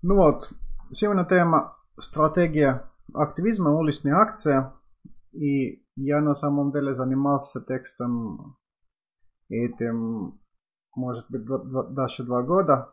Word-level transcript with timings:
Ну 0.00 0.14
вот, 0.14 0.52
сегодня 0.92 1.24
тема 1.24 1.76
стратегия 1.98 2.88
активизма, 3.12 3.72
уличные 3.72 4.14
акции. 4.14 4.66
И 5.32 5.84
я 5.96 6.20
на 6.20 6.34
самом 6.34 6.70
деле 6.70 6.94
занимался 6.94 7.60
текстом 7.60 8.56
этим, 9.48 10.38
может 10.94 11.28
быть, 11.28 11.44
даже 11.94 12.22
два 12.22 12.42
года. 12.42 12.92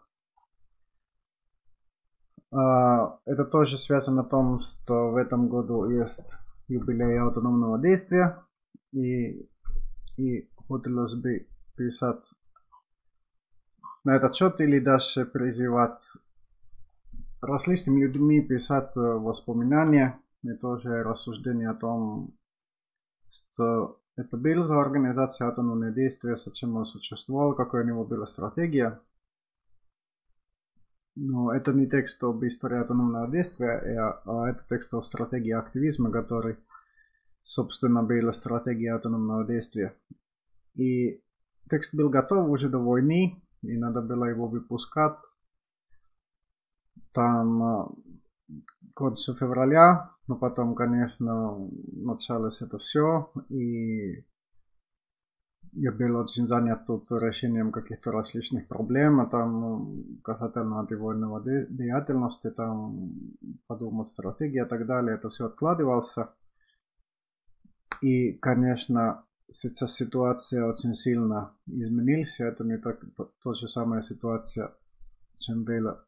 А, 2.52 3.20
это 3.26 3.46
тоже 3.46 3.78
связано 3.78 4.24
с 4.24 4.30
том, 4.30 4.60
что 4.60 5.12
в 5.12 5.18
этом 5.18 5.48
году 5.48 5.88
есть 5.88 6.40
юбилей 6.68 7.20
автономного 7.20 7.80
действия. 7.80 8.44
И, 8.94 9.48
и 10.18 10.50
хотелось 10.68 11.14
бы 11.14 11.48
писать 11.76 12.34
на 14.04 14.16
этот 14.16 14.36
счет 14.36 14.60
или 14.60 14.80
даже 14.80 15.26
призывать 15.26 16.02
различными 17.46 18.02
людьми 18.02 18.42
писать 18.42 18.96
воспоминания 18.96 20.20
и 20.44 20.54
тоже 20.54 21.04
рассуждения 21.04 21.70
о 21.70 21.76
том, 21.76 22.36
что 23.30 24.00
это 24.16 24.38
был 24.38 24.62
за 24.62 24.80
организация 24.80 25.48
автономные 25.48 25.94
действия, 25.94 26.36
зачем 26.36 26.76
он 26.76 26.86
существовал, 26.86 27.54
какая 27.54 27.84
у 27.84 27.88
него 27.88 28.06
была 28.06 28.26
стратегия. 28.26 29.02
Но 31.16 31.54
это 31.54 31.74
не 31.74 31.90
текст 31.90 32.24
об 32.24 32.44
истории 32.46 32.80
автономного 32.80 33.32
действия, 33.32 34.22
а 34.26 34.50
это 34.50 34.66
текст 34.70 34.94
о 34.94 35.02
стратегии 35.02 35.52
активизма, 35.52 36.12
который, 36.12 36.58
собственно, 37.42 38.04
был 38.04 38.32
стратегией 38.32 38.90
автономного 38.90 39.46
действия. 39.46 39.96
И 40.76 41.22
текст 41.70 41.96
был 41.96 42.10
готов 42.10 42.50
уже 42.50 42.70
до 42.70 42.80
войны, 42.80 43.42
и 43.62 43.78
надо 43.78 44.02
было 44.02 44.26
его 44.26 44.48
выпускать. 44.48 45.20
Там 47.12 47.96
конце 48.96 49.34
февраля, 49.34 50.12
но 50.28 50.36
потом, 50.36 50.74
конечно, 50.74 51.70
началось 51.92 52.62
это 52.62 52.78
все, 52.78 53.32
и 53.50 54.26
я 55.74 55.92
был 55.92 56.16
очень 56.16 56.46
занят 56.46 56.86
тут 56.86 57.12
решением 57.12 57.72
каких-то 57.72 58.12
различных 58.12 58.68
проблем, 58.68 59.30
там 59.30 60.22
касательно 60.24 60.80
антивойного 60.80 61.44
деятельности, 61.44 62.50
там 62.50 63.12
подумать 63.68 64.08
стратегии 64.08 64.64
и 64.64 64.68
так 64.68 64.86
далее, 64.86 65.16
это 65.16 65.30
все 65.30 65.46
откладывался. 65.46 66.34
И, 68.02 68.34
конечно, 68.34 69.26
сейчас 69.52 69.96
ситуация 69.96 70.66
очень 70.66 70.94
сильно 70.94 71.54
изменилась. 71.66 72.40
Это 72.40 72.64
не 72.64 72.78
так, 72.78 73.00
то, 73.16 73.32
то 73.42 73.54
же 73.54 73.68
самая 73.68 74.02
ситуация, 74.02 74.74
чем 75.40 75.64
была 75.64 76.06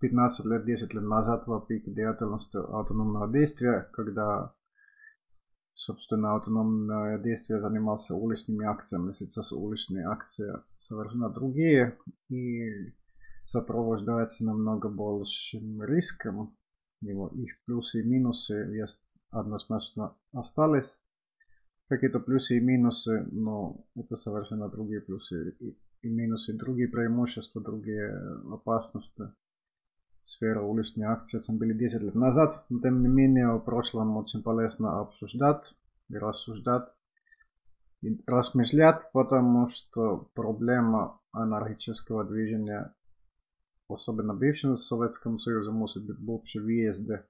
15 0.00 0.46
лет, 0.46 0.64
10 0.64 0.94
лет 0.94 1.02
назад 1.02 1.46
во 1.46 1.60
пике 1.60 1.90
деятельности 1.90 2.56
автономного 2.56 3.30
действия, 3.30 3.88
когда, 3.92 4.54
собственно, 5.74 6.36
автономное 6.36 7.18
действие 7.18 7.60
занимался 7.60 8.14
уличными 8.14 8.66
акциями. 8.66 9.12
Сейчас 9.12 9.52
уличные 9.52 10.06
акции 10.06 10.52
совершенно 10.76 11.30
другие 11.30 11.98
и 12.28 12.94
сопровождаются 13.44 14.44
намного 14.44 14.88
большим 14.88 15.82
риском. 15.82 16.56
Его, 17.00 17.28
их 17.28 17.62
плюсы 17.64 18.00
и 18.00 18.04
минусы 18.04 18.54
есть 18.54 19.22
однозначно 19.30 20.16
остались 20.32 21.00
какие-то 21.88 22.20
плюсы 22.20 22.58
и 22.58 22.60
минусы, 22.60 23.26
но 23.32 23.84
это 23.96 24.14
совершенно 24.16 24.68
другие 24.68 25.00
плюсы 25.00 25.56
и 26.02 26.08
минусы, 26.08 26.56
другие 26.56 26.88
преимущества, 26.88 27.62
другие 27.62 28.14
опасности. 28.52 29.32
Сфера 30.28 30.60
уличной 30.60 31.06
акции, 31.06 31.40
чем 31.40 31.56
были 31.56 31.72
10 31.72 32.02
лет 32.02 32.14
назад, 32.14 32.66
но 32.68 32.80
тем 32.80 33.00
не 33.00 33.08
менее 33.08 33.54
в 33.54 33.60
прошлом 33.60 34.14
очень 34.18 34.42
полезно 34.42 35.00
обсуждать 35.00 35.74
и 36.10 36.18
рассуждать 36.18 36.86
и 38.02 38.22
размышлять, 38.26 39.08
потому 39.14 39.68
что 39.68 40.28
проблема 40.34 41.18
анархического 41.32 42.26
движения, 42.26 42.94
особенно 43.88 44.34
в 44.34 44.38
бывшем 44.38 44.76
Советском 44.76 45.38
Союзе, 45.38 45.70
может 45.70 46.06
быть 46.06 46.18
больше 46.18 46.58
везде, 46.58 47.24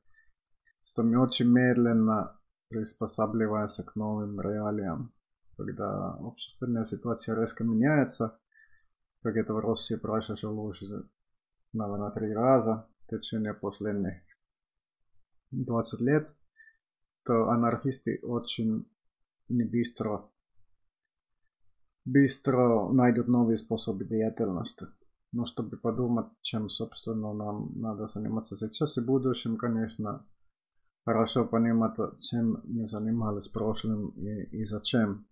что 0.83 1.05
мы 1.05 1.23
очень 1.23 1.47
медленно 1.47 2.37
приспосабливаясь 2.69 3.77
к 3.77 3.95
новым 3.95 4.41
реалиям. 4.41 5.13
Когда 5.57 6.15
общественная 6.15 6.83
ситуация 6.83 7.37
резко 7.37 7.63
меняется, 7.63 8.41
как 9.23 9.37
это 9.37 9.55
в 9.55 9.61
России 9.61 9.95
произошло 9.95 10.65
уже, 10.65 11.09
наверное, 11.73 12.11
три 12.11 12.33
раза 12.33 12.89
в 13.07 13.09
течение 13.09 13.55
последних 13.55 14.23
20 15.51 16.01
лет, 16.01 16.35
то 17.25 17.49
анархисты 17.49 18.21
очень 18.23 18.87
не 19.49 19.65
быстро, 19.65 20.31
быстро 22.05 22.89
найдут 22.91 23.29
новые 23.29 23.57
способы 23.57 24.05
деятельности. 24.05 24.87
Но 25.33 25.45
чтобы 25.45 25.77
подумать, 25.77 26.29
чем, 26.41 26.69
собственно, 26.69 27.35
нам 27.35 27.79
надо 27.79 28.07
заниматься 28.07 28.57
сейчас 28.57 28.97
и 28.97 29.03
в 29.03 29.07
будущем, 29.07 29.59
конечно, 29.59 30.27
хорошо 31.05 31.45
понимать, 31.45 31.97
чем 32.19 32.63
мы 32.65 32.87
занимались 32.87 33.49
в 33.49 33.53
прошлом 33.53 34.11
и, 34.11 34.61
и 34.61 34.65
зачем. 34.65 35.27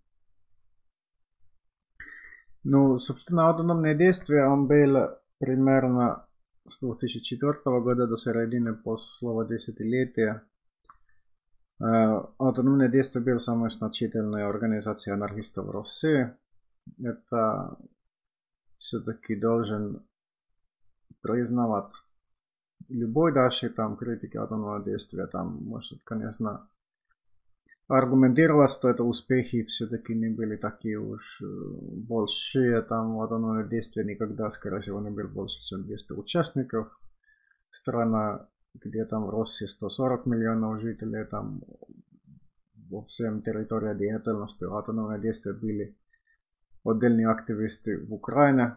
Ну, 2.63 2.99
собственно, 2.99 3.49
автономные 3.49 3.97
действия, 3.97 4.47
он 4.47 4.67
был 4.67 5.19
примерно 5.39 6.26
с 6.69 6.81
2004 6.81 7.81
года 7.81 8.07
до 8.07 8.17
середины 8.17 8.75
прошлого 8.75 9.47
десятилетия. 9.47 10.43
Автономные 11.79 12.91
действия 12.91 13.21
был 13.21 13.39
самой 13.39 13.71
значительной 13.71 14.45
организацией 14.45 15.15
анархистов 15.15 15.67
в 15.67 15.71
России. 15.71 16.35
Это 17.03 17.77
все-таки 18.79 19.37
должен 19.37 20.07
признавать 21.21 21.93
любой 22.89 23.33
даже 23.33 23.69
там 23.71 23.97
критики 23.97 24.37
атомного 24.37 24.83
действия 24.85 25.27
там 25.27 25.65
может, 25.65 26.03
конечно, 26.05 26.69
аргументировать, 27.89 28.71
что 28.71 28.89
это 28.91 29.05
успехи 29.05 29.63
все-таки 29.65 30.15
не 30.15 30.29
были 30.29 30.57
такие 30.57 30.99
уж 30.99 31.43
большие, 31.43 32.83
там 32.83 33.21
атомное 33.21 33.65
действие 33.65 34.07
никогда, 34.07 34.51
скорее 34.51 34.81
всего, 34.81 35.01
не 35.01 35.11
было 35.11 35.29
больше, 35.29 35.61
чем 35.61 35.85
200 35.85 36.13
участников. 36.15 36.89
Страна, 37.71 38.49
где 38.75 39.05
там 39.05 39.27
в 39.27 39.31
России 39.31 39.67
140 39.67 40.27
миллионов 40.27 40.81
жителей, 40.81 41.25
там 41.25 41.63
во 42.89 43.05
всем 43.05 43.43
территории 43.43 43.97
деятельности 43.97 44.65
атомного 44.65 45.19
действия 45.19 45.53
были 45.53 45.97
отдельные 46.85 47.29
активисты 47.29 47.99
в 47.99 48.13
Украине, 48.13 48.77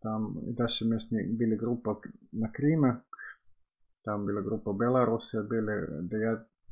там 0.00 0.54
даже 0.54 0.86
местные 0.86 1.26
были 1.28 1.56
группа 1.56 2.00
на 2.32 2.48
Криме, 2.48 3.02
там 4.04 4.26
была 4.26 4.40
группа 4.40 4.72
Беларуси, 4.72 5.42
были 5.46 6.08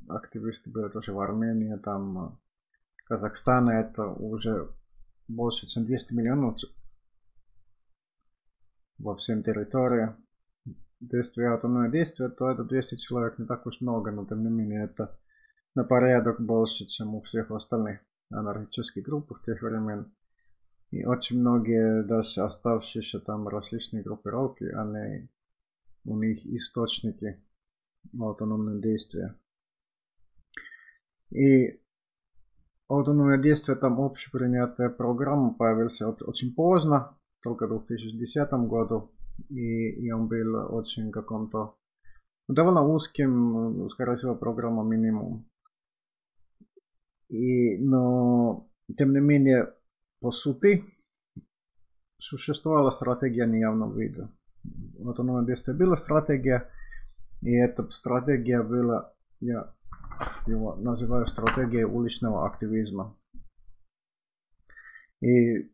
активисты 0.09 0.71
были 0.71 0.89
тоже 0.89 1.13
в 1.13 1.21
Армении, 1.21 1.77
там 1.77 2.41
Казахстана, 3.05 3.73
это 3.73 4.07
уже 4.07 4.73
больше, 5.29 5.67
чем 5.67 5.85
200 5.85 6.15
миллионов 6.15 6.57
во 8.99 9.17
всем 9.17 9.43
территории. 9.43 10.15
Действие, 11.01 11.49
атомное 11.49 11.91
действие, 11.91 12.29
то 12.29 12.51
это 12.51 12.65
200 12.65 12.97
человек 12.97 13.39
не 13.39 13.47
так 13.47 13.67
уж 13.67 13.81
много, 13.81 14.11
но 14.11 14.27
тем 14.27 14.43
не 14.43 14.51
менее 14.51 14.85
это 14.85 15.19
на 15.75 15.85
порядок 15.85 16.41
больше, 16.41 16.87
чем 16.87 17.15
у 17.15 17.23
всех 17.23 17.51
остальных 17.51 18.01
анархических 18.31 19.03
групп 19.03 19.33
в 19.33 19.43
тех 19.43 19.63
времен. 19.63 20.13
И 20.91 21.05
очень 21.05 21.41
многие 21.41 22.03
даже 22.03 22.43
оставшиеся 22.43 23.21
там 23.21 23.49
различные 23.49 24.03
группировки, 24.03 24.65
они, 24.65 25.31
у 26.05 26.19
них 26.19 26.45
источники 26.47 27.43
автономного 28.19 28.81
действия. 28.81 29.39
И 31.31 31.81
автономное 32.89 33.39
действие 33.39 33.77
там 33.77 34.01
общепринятая 34.01 34.89
программа 34.89 35.55
появился 35.55 36.09
очень 36.09 36.55
поздно, 36.55 37.17
только 37.43 37.67
в 37.67 37.87
2010 37.87 38.51
году. 38.69 39.13
И, 39.49 39.91
и 40.07 40.11
он 40.11 40.29
был 40.29 40.75
очень 40.75 41.11
каком-то 41.11 41.77
довольно 42.49 42.83
узким, 42.83 43.89
скорее 43.91 44.15
всего, 44.15 44.35
программа 44.35 44.85
минимум. 44.85 45.49
И, 47.29 47.79
но, 47.79 48.69
тем 48.99 49.13
не 49.13 49.21
менее, 49.21 49.73
по 50.21 50.31
сути, 50.33 50.85
существовала 52.19 52.91
стратегия 52.91 53.47
неявного 53.47 53.99
вида. 53.99 54.31
Вот 54.99 55.19
оно 55.21 55.45
действие 55.45 55.77
была 55.77 55.97
стратегия, 55.97 56.69
и 57.41 57.53
эта 57.53 57.89
стратегия 57.91 58.63
была, 58.63 59.15
я 59.41 59.75
его 60.47 60.77
называю 60.77 61.27
стратегией 61.27 61.85
уличного 61.85 62.47
активизма. 62.47 63.17
И 65.21 65.71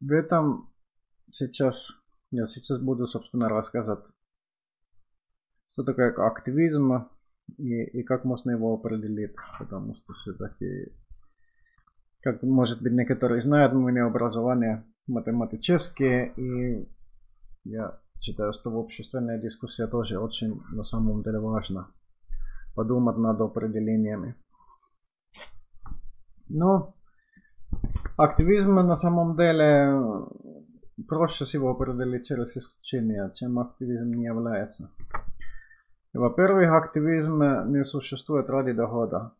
в 0.00 0.10
этом 0.10 0.72
сейчас, 1.30 2.00
я 2.30 2.46
сейчас 2.46 2.80
буду, 2.80 3.06
собственно, 3.06 3.48
рассказывать 3.48 4.06
что 5.74 5.82
такое 5.82 6.14
активизм 6.14 7.08
и, 7.58 7.82
и 7.82 8.02
как 8.04 8.24
можно 8.24 8.52
его 8.52 8.74
определить, 8.74 9.34
потому 9.58 9.96
что 9.96 10.12
все-таки, 10.12 10.92
как 12.20 12.44
может 12.44 12.80
быть 12.80 12.92
некоторые 12.92 13.40
знают, 13.40 13.72
у 13.74 13.80
меня 13.80 14.06
образование 14.06 14.84
математическое, 15.08 16.32
и 16.36 16.88
я 17.64 18.00
считаю, 18.20 18.52
что 18.52 18.70
в 18.70 18.78
общественная 18.78 19.40
дискуссия 19.40 19.88
тоже 19.88 20.20
очень 20.20 20.62
на 20.70 20.84
самом 20.84 21.24
деле 21.24 21.40
важна. 21.40 21.90
Подумать 22.74 23.16
над 23.16 23.40
определениями. 23.40 24.34
Но 26.48 26.94
активизм 28.16 28.74
на 28.74 28.96
самом 28.96 29.36
деле 29.36 30.28
проще 31.08 31.44
всего 31.44 31.70
определить 31.70 32.26
через 32.26 32.56
исключение, 32.56 33.30
чем 33.34 33.58
активизм 33.58 34.12
не 34.12 34.24
является. 34.24 34.90
Во-первых, 36.12 36.70
активизм 36.72 37.42
не 37.72 37.82
существует 37.84 38.48
ради 38.50 38.72
дохода. 38.72 39.32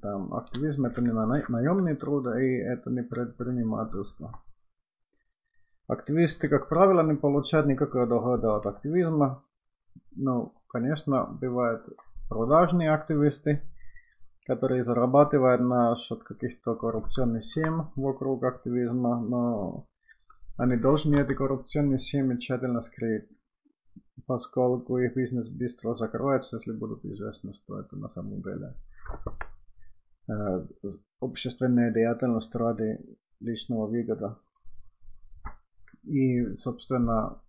Там, 0.00 0.34
активизм 0.34 0.86
это 0.86 1.02
не 1.02 1.12
наемный 1.12 1.96
труд, 1.96 2.26
и 2.36 2.56
это 2.56 2.90
не 2.90 3.02
предпринимательство. 3.02 4.40
Активисты, 5.86 6.48
как 6.48 6.68
правило, 6.68 7.02
не 7.02 7.16
получают 7.16 7.66
никакого 7.66 8.06
дохода 8.06 8.56
от 8.56 8.66
активизма. 8.66 9.42
Ну, 10.16 10.54
конечно, 10.68 11.24
бывают 11.26 11.86
продажные 12.28 12.92
активисты, 12.92 13.62
которые 14.46 14.82
зарабатывают 14.82 15.60
на 15.60 15.96
счет 15.96 16.22
каких-то 16.22 16.74
коррупционных 16.74 17.44
схем 17.44 17.92
вокруг 17.96 18.44
активизма, 18.44 19.20
но 19.20 19.86
они 20.56 20.76
должны 20.76 21.16
эти 21.16 21.34
коррупционные 21.34 21.98
схемы 21.98 22.38
тщательно 22.38 22.80
скрыть 22.80 23.38
поскольку 24.26 24.98
их 24.98 25.14
бизнес 25.14 25.48
быстро 25.48 25.94
закроется, 25.94 26.56
если 26.56 26.72
будут 26.72 27.04
известно, 27.04 27.52
что 27.52 27.80
это 27.80 27.96
на 27.96 28.08
самом 28.08 28.42
деле 28.42 28.74
э, 30.28 30.66
общественная 31.20 31.92
деятельность 31.92 32.54
ради 32.54 32.98
личного 33.40 33.86
выгода. 33.86 34.38
И, 36.04 36.54
собственно, 36.54 37.40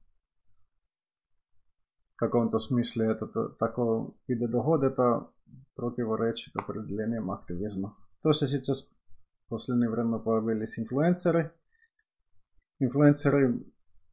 в 2.16 2.20
каком-то 2.20 2.60
смысле 2.60 3.12
это 3.12 3.28
такой 3.60 4.08
вид 4.28 4.50
дохода, 4.50 4.88
это 4.88 5.28
противоречит 5.76 6.56
определениям 6.56 7.30
активизма. 7.32 7.96
То, 8.24 8.32
что 8.32 8.48
сейчас 8.48 8.84
в 9.46 9.50
последнее 9.50 9.90
время 9.90 10.20
появились 10.20 10.80
инфлюенсеры. 10.80 11.52
Инфлюенсеры 12.80 13.64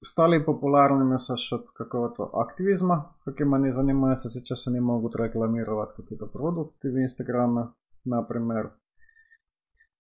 стали 0.01 0.43
популярными 0.43 1.17
за 1.19 1.37
счет 1.37 1.71
какого-то 1.71 2.25
активизма, 2.41 3.17
каким 3.25 3.55
они 3.55 3.71
занимаются. 3.71 4.31
Сейчас 4.31 4.67
они 4.67 4.81
могут 4.81 5.15
рекламировать 5.17 5.95
какие-то 5.95 6.27
продукты 6.27 6.91
в 6.91 6.97
Инстаграме, 6.97 7.69
например. 8.05 8.75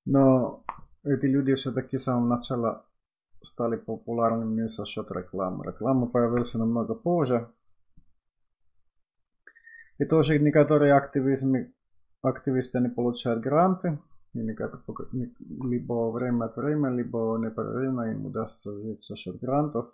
Но 0.04 0.64
эти 1.04 1.26
люди 1.26 1.54
все-таки 1.54 1.98
с 1.98 2.04
самого 2.04 2.26
начала 2.26 2.84
стали 3.44 3.76
популярными 3.76 4.66
за 4.66 4.84
счет 4.84 5.10
рекламы. 5.10 5.64
Реклама 5.66 6.06
появилась 6.08 6.54
намного 6.54 6.94
позже. 6.94 7.48
И 9.98 10.04
тоже 10.04 10.38
некоторые 10.38 10.94
активизмы, 10.94 11.72
активисты 12.22 12.80
не 12.80 12.88
получают 12.88 13.40
гранты, 13.40 13.98
и 14.34 14.40
либо 14.40 16.10
время 16.10 16.46
от 16.46 16.56
времени, 16.56 16.96
либо 16.96 17.38
непрерывно 17.38 18.12
им 18.12 18.26
удастся 18.26 18.72
жить 18.72 19.04
за 19.04 19.16
счет 19.16 19.38
грантов. 19.38 19.92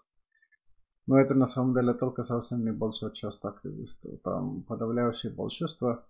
Но 1.07 1.19
это 1.19 1.35
на 1.35 1.47
самом 1.47 1.75
деле 1.75 1.95
только 1.95 2.23
совсем 2.23 2.65
небольшая 2.65 3.11
часть 3.11 3.45
активистов. 3.45 4.21
Там 4.23 4.63
подавляющее 4.63 5.33
большинство 5.33 6.05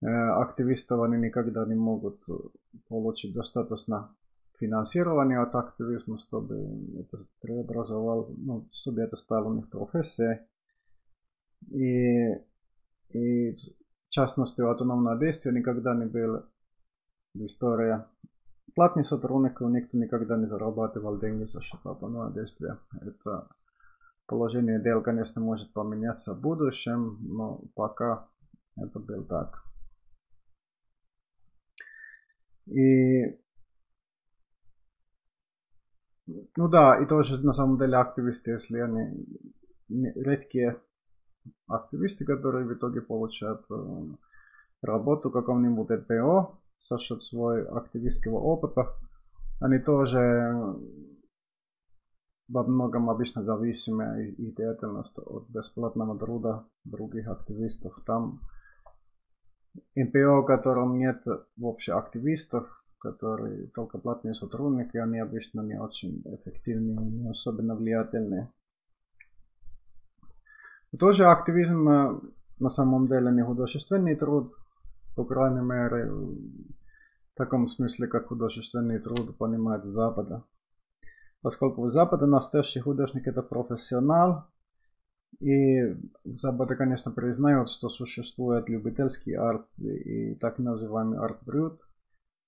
э, 0.00 0.06
активистов 0.06 1.02
они 1.02 1.18
никогда 1.18 1.66
не 1.66 1.74
могут 1.74 2.24
получить 2.88 3.34
достаточно 3.34 4.10
финансирования 4.58 5.40
от 5.40 5.54
активизма, 5.54 6.18
чтобы 6.18 6.56
это 6.98 7.18
преобразовалось, 7.40 8.30
ну, 8.36 8.68
чтобы 8.72 9.02
это 9.02 9.16
стало 9.16 9.48
у 9.48 9.54
них 9.54 9.70
профессией. 9.70 10.40
И, 11.70 12.34
и 13.10 13.52
в 13.52 14.10
частности, 14.10 14.62
автономное 14.62 15.18
действие 15.18 15.54
никогда 15.54 15.94
не 15.94 16.06
было 16.06 16.48
история. 17.34 18.06
Платный 18.74 19.04
сотрудник, 19.04 19.60
никто 19.60 19.98
никогда 19.98 20.36
не 20.36 20.46
зарабатывал 20.46 21.18
деньги 21.18 21.44
за 21.44 21.60
счет 21.60 21.80
автономного 21.84 22.32
действия. 22.32 22.78
Это 23.00 23.48
положение 24.26 24.80
дел, 24.80 25.02
конечно, 25.02 25.40
может 25.40 25.72
поменяться 25.72 26.34
в 26.34 26.40
будущем, 26.40 27.18
но 27.20 27.60
пока 27.74 28.28
это 28.76 28.98
был 28.98 29.24
так. 29.24 29.62
И 32.66 33.38
ну 36.56 36.68
да, 36.68 37.02
и 37.02 37.06
тоже 37.06 37.38
на 37.42 37.52
самом 37.52 37.78
деле 37.78 37.96
активисты, 37.96 38.52
если 38.52 38.78
они 38.78 39.26
редкие 39.88 40.80
активисты, 41.66 42.24
которые 42.24 42.66
в 42.66 42.74
итоге 42.74 43.00
получают 43.00 43.64
э, 43.70 44.04
работу 44.82 45.30
в 45.30 45.32
каком-нибудь 45.32 45.90
НПО 45.90 46.58
за 46.78 46.98
счет 46.98 47.22
своего 47.22 47.76
активистского 47.76 48.38
опыта, 48.38 48.94
они 49.60 49.78
тоже 49.78 50.76
во 52.48 52.62
многом 52.64 53.10
обычно 53.10 53.42
зависимы 53.42 54.28
их 54.28 54.54
деятельность 54.56 55.18
от 55.18 55.48
бесплатного 55.48 56.18
труда 56.18 56.64
других 56.84 57.28
активистов. 57.28 57.94
Там 58.06 58.40
НПО, 59.94 60.42
в 60.42 60.46
котором 60.46 60.98
нет 60.98 61.24
вообще 61.56 61.92
активистов, 61.92 62.66
которые 62.98 63.68
только 63.68 63.98
платные 63.98 64.34
сотрудники, 64.34 64.96
они 64.96 65.18
обычно 65.18 65.60
не 65.60 65.80
очень 65.80 66.22
эффективные, 66.24 66.98
не 66.98 67.30
особенно 67.30 67.76
влиятельные. 67.76 68.50
Тоже 70.96 71.26
активизм 71.26 71.84
на 72.58 72.68
самом 72.68 73.08
деле 73.08 73.30
не 73.32 73.42
художественный 73.42 74.16
труд, 74.16 74.50
по 75.16 75.24
крайней 75.24 75.60
мере, 75.60 76.10
в 76.10 77.34
таком 77.34 77.66
смысле, 77.66 78.06
как 78.06 78.28
художественный 78.28 78.98
труд 78.98 79.36
понимает 79.36 79.84
Запада. 79.84 80.44
Поскольку 81.42 81.82
в 81.84 81.90
Западе 81.90 82.26
настоящий 82.26 82.80
художник 82.80 83.26
это 83.28 83.42
профессионал, 83.42 84.46
и 85.40 85.94
в 86.24 86.34
Западе, 86.34 86.74
конечно, 86.74 87.12
признают, 87.12 87.68
что 87.68 87.90
существует 87.90 88.68
любительский 88.68 89.34
арт 89.34 89.66
и 89.78 90.34
так 90.36 90.58
называемый 90.58 91.18
арт-брют, 91.18 91.80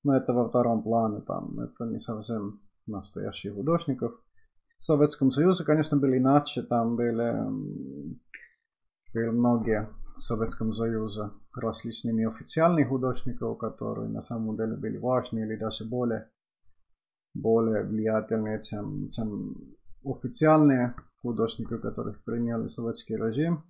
но 0.02 0.16
это 0.16 0.32
во 0.32 0.49
втором 0.49 0.82
плане, 0.82 1.20
там, 1.20 1.61
это 1.61 1.85
не 1.85 1.99
совсем 1.99 2.61
настоящие 2.87 3.52
художников. 3.52 4.12
В 4.78 4.82
Советском 4.82 5.30
Союзе, 5.30 5.62
конечно, 5.62 5.99
были 5.99 6.18
иначе, 6.18 6.62
там 6.62 6.97
были, 6.97 7.37
были 9.14 9.29
многие 9.29 9.88
в 10.17 10.21
Советском 10.21 10.73
Союзе 10.73 11.31
различными 11.55 12.26
официальных 12.26 12.88
художников, 12.88 13.59
которые 13.59 14.09
на 14.09 14.21
самом 14.21 14.57
деле 14.57 14.76
были 14.76 14.99
важны 14.99 15.40
или 15.40 15.57
даже 15.57 15.85
более 15.85 16.29
более 17.35 17.85
влиятельные, 17.85 18.61
чем, 18.61 19.09
чем 19.11 19.55
официальные 20.05 20.95
художники, 21.23 21.76
которых 21.76 22.25
приняли 22.25 22.69
советский 22.69 23.17
режим. 23.17 23.64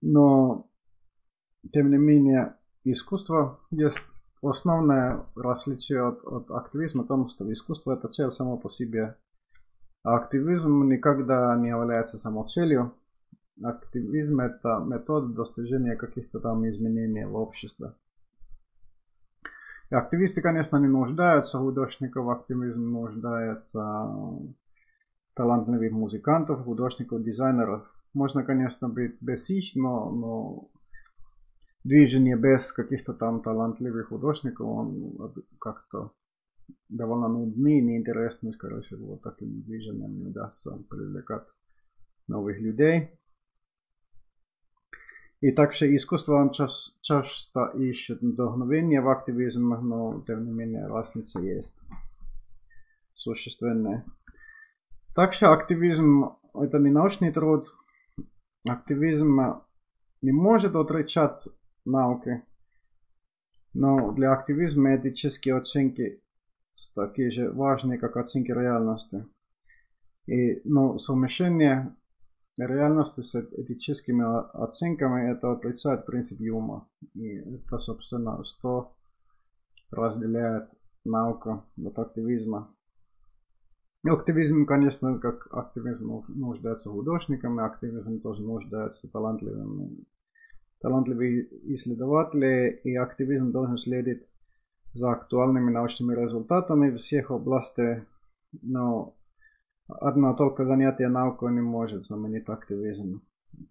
Но, 0.00 0.68
тем 1.72 1.90
не 1.90 1.96
менее, 1.96 2.56
искусство 2.84 3.60
есть 3.70 4.14
основное 4.42 5.26
различие 5.36 6.02
от, 6.02 6.24
от 6.24 6.50
активизма, 6.50 7.02
потому 7.02 7.28
что 7.28 7.50
искусство 7.50 7.92
это 7.92 8.08
цель 8.08 8.30
само 8.30 8.58
по 8.58 8.68
себе. 8.68 9.16
А 10.04 10.16
активизм 10.16 10.88
никогда 10.88 11.56
не 11.56 11.68
является 11.68 12.18
самоцелью. 12.18 12.94
Активизм 13.62 14.40
это 14.40 14.78
метод 14.78 15.34
достижения 15.34 15.96
каких-то 15.96 16.40
там 16.40 16.68
изменений 16.68 17.24
в 17.24 17.36
обществе. 17.36 17.94
И 19.90 19.94
активисты, 19.94 20.40
конечно, 20.40 20.78
не 20.78 20.88
нуждаются, 20.88 21.58
художников 21.58 22.28
активизм 22.28 22.90
нуждается, 22.90 24.08
талантливых 25.34 25.92
музыкантов, 25.92 26.64
художников, 26.64 27.22
дизайнеров. 27.22 27.86
Можно, 28.14 28.42
конечно, 28.42 28.88
быть 28.88 29.16
без 29.20 29.48
их, 29.50 29.74
но, 29.74 30.10
но 30.10 30.70
движение 31.84 32.36
без 32.36 32.72
каких-то 32.72 33.12
там 33.12 33.42
талантливых 33.42 34.08
художников, 34.08 34.66
он 34.66 35.34
как-то 35.58 36.12
довольно 36.88 37.28
нудный, 37.28 37.80
неинтересный, 37.80 38.52
скорее 38.52 38.80
всего, 38.80 39.16
таким 39.16 39.62
движением 39.62 40.18
не 40.18 40.26
удастся 40.26 40.76
привлекать 40.88 41.46
новых 42.28 42.58
людей. 42.60 43.10
И 45.42 45.50
также 45.50 45.92
искусство 45.96 46.36
он 46.36 46.50
час, 46.50 46.96
часто 47.00 47.72
ищет 47.74 48.22
вдохновение 48.22 49.00
в 49.00 49.08
активизме, 49.08 49.76
но 49.76 50.22
тем 50.24 50.44
не 50.44 50.52
менее 50.52 50.86
разница 50.86 51.40
есть 51.40 51.82
существенная. 53.14 54.04
Также 55.16 55.46
активизм 55.46 56.36
это 56.54 56.78
не 56.78 56.90
научный 56.90 57.32
труд, 57.32 57.66
активизм 58.68 59.64
не 60.22 60.30
может 60.30 60.76
отрицать 60.76 61.48
науки, 61.84 62.44
но 63.74 64.12
для 64.12 64.32
активизма 64.32 64.94
этические 64.94 65.56
оценки 65.56 66.22
такие 66.94 67.30
же 67.30 67.50
важные, 67.50 67.98
как 67.98 68.16
оценки 68.16 68.52
реальности. 68.52 69.26
И, 70.26 70.60
но 70.64 70.98
совмещение 70.98 71.96
реальности 72.58 73.20
с 73.20 73.34
этическими 73.34 74.24
оценками 74.62 75.30
это 75.32 75.52
отрицает 75.52 76.06
принцип 76.06 76.40
Юма. 76.40 76.88
И 77.14 77.36
это, 77.36 77.78
собственно, 77.78 78.42
что 78.44 78.94
разделяет 79.90 80.70
науку 81.04 81.64
от 81.84 81.98
активизма. 81.98 82.74
И 84.04 84.08
активизм, 84.08 84.66
конечно, 84.66 85.18
как 85.18 85.46
активизм 85.52 86.24
нуждается 86.28 86.90
художниками, 86.90 87.64
активизм 87.64 88.20
тоже 88.20 88.42
нуждается 88.42 89.10
талантливыми, 89.10 90.04
талантливые 90.80 91.46
исследователи, 91.74 92.80
и 92.82 92.96
активизм 92.96 93.52
должен 93.52 93.78
следить 93.78 94.26
за 94.92 95.12
актуальными 95.12 95.70
научными 95.70 96.20
результатами 96.20 96.96
всех 96.96 97.30
областях, 97.30 98.02
но 98.60 99.16
одно 99.91 100.35
только 100.35 100.65
занятие 100.65 101.09
наукой 101.09 101.53
не 101.53 101.61
может 101.61 102.03
заменить 102.03 102.49
активизм, 102.49 103.21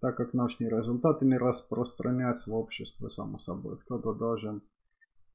так 0.01 0.17
как 0.17 0.33
научные 0.33 0.69
результаты 0.69 1.25
не 1.25 1.37
распространяются 1.37 2.51
в 2.51 2.55
обществе 2.55 3.07
само 3.09 3.37
собой. 3.37 3.77
Кто-то 3.77 4.13
должен 4.13 4.61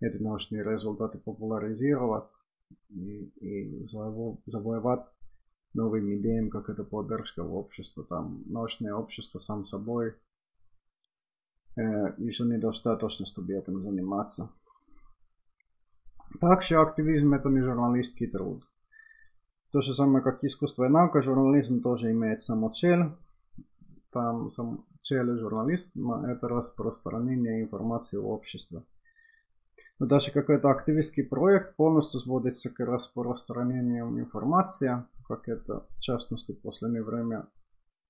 эти 0.01 0.17
научные 0.17 0.63
результаты 0.63 1.19
популяризировать 1.19 2.33
и, 2.89 3.25
и 3.41 3.87
завоевать 4.47 5.07
новым 5.75 6.15
идеям, 6.17 6.51
как 6.51 6.69
это 6.69 6.85
поддержка 6.85 7.45
в 7.45 7.55
обществе. 7.55 8.05
Там 8.05 8.43
научное 8.47 8.95
общество 8.95 9.39
сам 9.39 9.65
собой 9.65 10.15
э, 11.77 11.83
еще 12.19 12.45
недостаточно, 12.45 13.27
чтобы 13.27 13.55
этим 13.55 13.81
заниматься. 13.81 14.51
Также 16.41 16.77
активизм 16.77 17.35
это 17.35 17.49
не 17.49 17.61
журналистский 17.61 18.27
труд. 18.27 18.65
То 19.72 19.82
же 19.82 19.94
самое, 19.94 20.24
как 20.24 20.44
искусство 20.44 20.86
и 20.86 20.90
наука, 20.90 21.22
журнализм 21.22 21.82
тоже 21.82 22.12
имеет 22.12 22.42
саму 22.42 22.70
цель. 22.70 23.12
Там 24.12 24.50
сам, 24.50 24.86
цель 25.02 25.38
журнализма 25.38 26.26
это 26.30 26.48
распространение 26.48 27.62
информации 27.62 28.18
в 28.18 28.28
обществе. 28.28 28.84
Но 30.00 30.06
даже 30.06 30.32
какой-то 30.32 30.70
активистский 30.70 31.24
проект 31.24 31.76
полностью 31.76 32.20
сводится 32.20 32.70
к 32.70 32.80
распространению 32.80 34.08
информации, 34.20 35.04
как 35.28 35.50
это 35.50 35.86
в 35.98 36.00
частности 36.00 36.54
в 36.54 36.62
последнее 36.62 37.04
время 37.04 37.48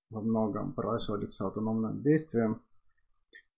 во 0.10 0.22
многом 0.22 0.74
происходит 0.74 1.32
с 1.32 1.42
автономным 1.42 2.02
действием, 2.02 2.62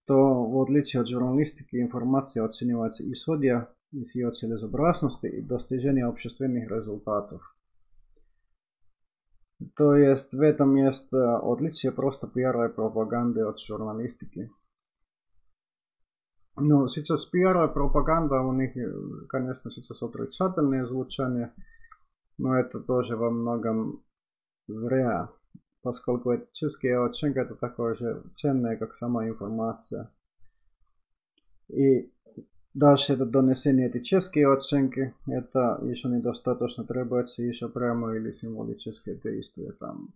то 0.06 0.46
в 0.46 0.62
отличие 0.62 1.02
от 1.02 1.08
журналистики 1.08 1.82
информация 1.82 2.44
оценивается 2.44 3.04
исходя 3.12 3.70
из 3.92 4.16
ее 4.16 4.32
целесообразности 4.32 5.28
и 5.28 5.42
достижения 5.42 6.06
общественных 6.06 6.72
результатов. 6.72 7.56
То 9.77 9.97
есть 9.97 10.33
в 10.33 10.41
этом 10.41 10.75
есть 10.77 11.13
отличие 11.13 11.93
просто 11.93 12.29
пиара 12.29 12.69
и 12.69 12.73
пропаганды 12.73 13.43
от 13.43 13.61
журналистики. 13.61 14.51
Ну, 16.57 16.87
сейчас 16.87 17.27
пиар 17.27 17.69
и 17.69 17.73
пропаганда 17.73 18.41
у 18.41 18.53
них, 18.53 18.75
конечно, 19.29 19.71
сейчас 19.71 20.03
отрицательное 20.03 20.87
звучание, 20.87 21.53
но 22.39 22.57
это 22.57 22.81
тоже 22.81 23.17
во 23.17 23.31
многом 23.31 24.05
зря, 24.69 25.31
поскольку 25.83 26.37
этическая 26.37 27.05
оценка 27.05 27.41
это 27.41 27.57
такое 27.57 27.95
же 27.95 28.23
ценное, 28.37 28.77
как 28.77 28.95
сама 28.95 29.29
информация. 29.29 30.13
И 31.69 32.13
дальше 32.74 33.14
это 33.14 33.26
донесение 33.26 33.90
этической 33.90 34.46
оценки, 34.46 35.14
это 35.28 35.80
еще 35.84 36.10
недостаточно, 36.10 36.84
требуется 36.86 37.44
еще 37.44 37.70
прямо 37.70 38.16
или 38.16 38.32
символическое 38.32 39.16
действие 39.16 39.72
там. 39.74 40.14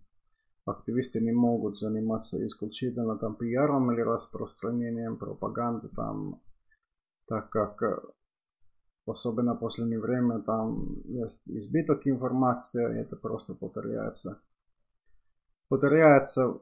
Активисты 0.66 1.20
не 1.20 1.34
могут 1.34 1.78
заниматься 1.78 2.46
исключительно 2.46 3.18
там 3.18 3.36
пиаром 3.36 3.92
или 3.92 4.02
распространением 4.02 5.18
пропаганды 5.18 5.90
там, 5.90 6.42
так 7.28 7.50
как 7.50 7.82
э, 7.84 8.00
особенно 9.06 9.56
в 9.56 9.60
последнее 9.60 10.00
время 10.00 10.40
там 10.40 11.02
есть 11.06 11.50
избиток 11.50 12.08
информации, 12.08 13.02
это 13.02 13.18
просто 13.18 13.56
повторяется. 13.56 14.42
Повторяется 15.68 16.60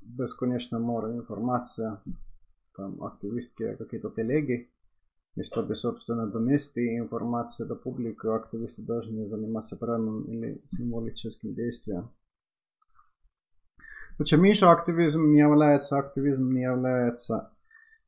бесконечно 0.00 0.78
море 0.78 1.16
информации, 1.16 1.98
там 2.76 3.02
активистские 3.02 3.76
какие-то 3.76 4.10
телеги, 4.10 4.70
и 5.36 5.42
чтобы, 5.42 5.74
собственно, 5.74 6.26
донести 6.26 6.96
информацию 6.96 7.68
до 7.68 7.74
публики, 7.74 8.26
активисты 8.26 8.82
должны 8.82 9.26
заниматься 9.26 9.76
прямым 9.76 10.24
или 10.24 10.60
символическим 10.64 11.54
действием. 11.54 12.10
Чем 14.24 14.42
меньше 14.42 14.66
активизм 14.66 15.32
не 15.32 15.40
является, 15.40 15.98
активизм 15.98 16.52
не 16.52 16.62
является 16.62 17.52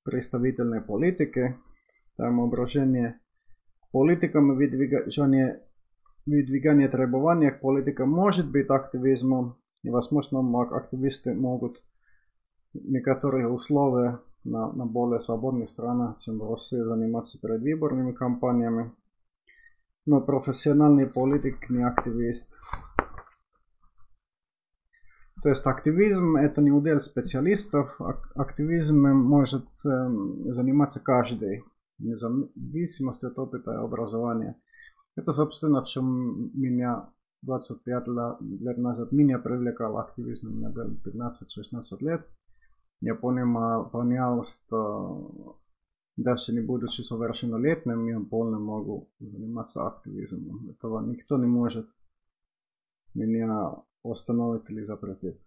представительной 0.05 0.81
политикой, 0.81 1.57
там 2.17 2.41
обращение 2.41 3.21
к 3.81 3.91
политикам 3.91 4.53
и 4.53 4.57
выдвигание, 4.57 5.65
выдвигание 6.25 6.89
требований 6.89 7.51
к 7.51 7.61
политикам 7.61 8.09
может 8.11 8.49
быть 8.49 8.71
активизмом, 8.71 9.57
и 9.83 9.91
возможно 9.91 10.41
активисты 10.77 11.35
могут 11.35 11.83
некоторые 12.73 13.49
условия 13.49 14.21
на, 14.47 14.73
на 14.73 14.87
более 14.87 15.19
свободных 15.19 15.69
странах, 15.69 16.19
чем 16.19 16.39
в 16.39 16.51
России, 16.51 16.79
заниматься 16.79 17.39
предвыборными 17.41 18.13
кампаниями. 18.13 18.93
Но 20.07 20.21
профессиональный 20.21 21.07
политик 21.07 21.69
не 21.69 21.83
активист. 21.83 22.59
То 25.43 25.51
есть 25.51 25.67
активизм 25.67 26.37
это 26.37 26.63
не 26.63 26.71
удел 26.71 26.99
специалистов, 26.99 28.01
активизм 28.35 29.07
может 29.07 29.67
заниматься 29.75 31.01
каждый, 31.01 31.63
вне 31.99 32.17
зависимости 32.17 33.27
от 33.27 33.39
опыта 33.39 33.73
и 33.73 33.77
образования. 33.77 34.57
Это, 35.17 35.33
собственно, 35.33 35.83
в 35.83 35.87
чем 35.87 36.51
меня 36.55 37.11
25 37.43 38.09
лет 38.41 38.79
назад 38.79 39.13
меня 39.13 39.39
привлекал 39.39 39.99
активизм, 39.99 40.49
мне 40.49 40.69
было 40.69 40.89
15-16 40.89 41.81
лет. 42.01 42.27
Я 43.01 43.15
понял, 43.15 44.45
что 44.45 45.61
даже 46.17 46.55
не 46.55 46.61
будучи 46.61 47.03
совершеннолетним, 47.03 48.07
я 48.07 48.21
полно 48.21 48.59
могу 48.59 49.11
заниматься 49.21 49.87
активизмом. 49.87 50.71
Этого 50.71 51.05
никто 51.07 51.37
не 51.37 51.47
может 51.47 51.89
меня 53.15 53.83
остановить 54.03 54.71
или 54.71 54.83
запретить. 54.83 55.39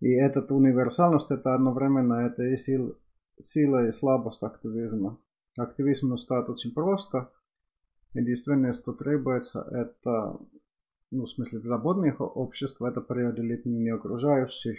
И 0.00 0.12
эта 0.12 0.42
универсальность, 0.54 1.30
это 1.30 1.54
одновременно 1.54 2.26
это 2.26 2.44
и 2.44 2.56
сил, 2.56 2.98
сила 3.38 3.86
и 3.86 3.90
слабость 3.90 4.42
активизма. 4.42 5.18
Активизм 5.58 6.16
стать 6.16 6.48
очень 6.48 6.72
просто. 6.72 7.32
Единственное, 8.12 8.72
что 8.72 8.92
требуется, 8.92 9.62
это, 9.62 10.38
ну, 11.10 11.24
в 11.24 11.28
смысле, 11.28 11.58
в 11.58 11.66
свободных 11.66 12.20
обществах, 12.20 12.92
это 12.92 13.00
преодолеть 13.00 13.64
не 13.66 13.90
окружающих 13.90 14.78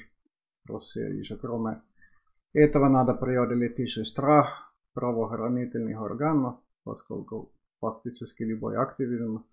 Россия, 0.67 1.09
еще 1.09 1.37
кроме 1.37 1.81
этого 2.53 2.87
надо 2.89 3.13
преодолеть 3.13 3.79
еще 3.79 4.03
страх 4.05 4.73
правоохранительных 4.93 5.99
органов, 5.99 6.59
поскольку 6.83 7.51
фактически 7.79 8.43
любой 8.43 8.77
активизм 8.77 9.45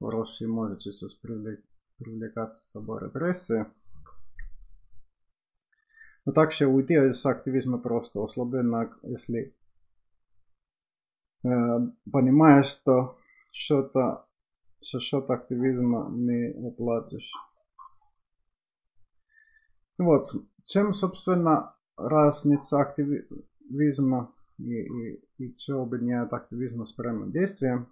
в 0.00 0.08
России 0.08 0.46
может 0.46 0.82
сейчас 0.82 1.14
привлечь 1.14 1.60
привлекать 1.98 2.54
с 2.54 2.70
собой 2.70 3.02
репрессии. 3.02 3.66
Но 6.24 6.32
также 6.32 6.66
уйти 6.66 6.94
из 6.94 7.24
активизма 7.26 7.78
просто 7.78 8.22
ослабленно, 8.22 8.92
если 9.02 9.54
э, 11.44 11.48
понимаешь, 12.12 12.66
что 12.66 13.18
что-то 13.50 14.26
за 14.80 15.00
счет 15.00 15.30
активизма 15.30 16.08
не 16.10 16.68
оплатишь. 16.68 17.32
Вот, 19.96 20.30
чем, 20.68 20.92
собственно, 20.92 21.74
разница 21.96 22.80
активизма 22.80 24.34
и, 24.58 24.82
и, 24.82 25.24
и 25.38 25.56
что 25.56 25.82
объединяет 25.82 26.32
активизм 26.34 26.84
с 26.84 26.92
прямым 26.92 27.32
действием? 27.32 27.88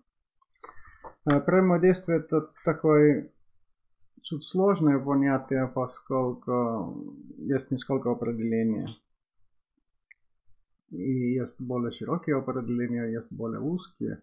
Э, 1.24 1.40
прямое 1.40 1.80
действие 1.80 2.18
это 2.18 2.50
такой 2.66 3.32
чуть 4.20 4.44
сложное 4.44 4.98
понятие, 4.98 5.68
поскольку 5.68 7.16
есть 7.38 7.70
несколько 7.70 8.10
определений. 8.10 9.02
И 10.90 11.32
есть 11.32 11.60
более 11.60 11.90
широкие 11.90 12.36
определения, 12.36 13.10
есть 13.10 13.32
более 13.32 13.60
узкие. 13.60 14.22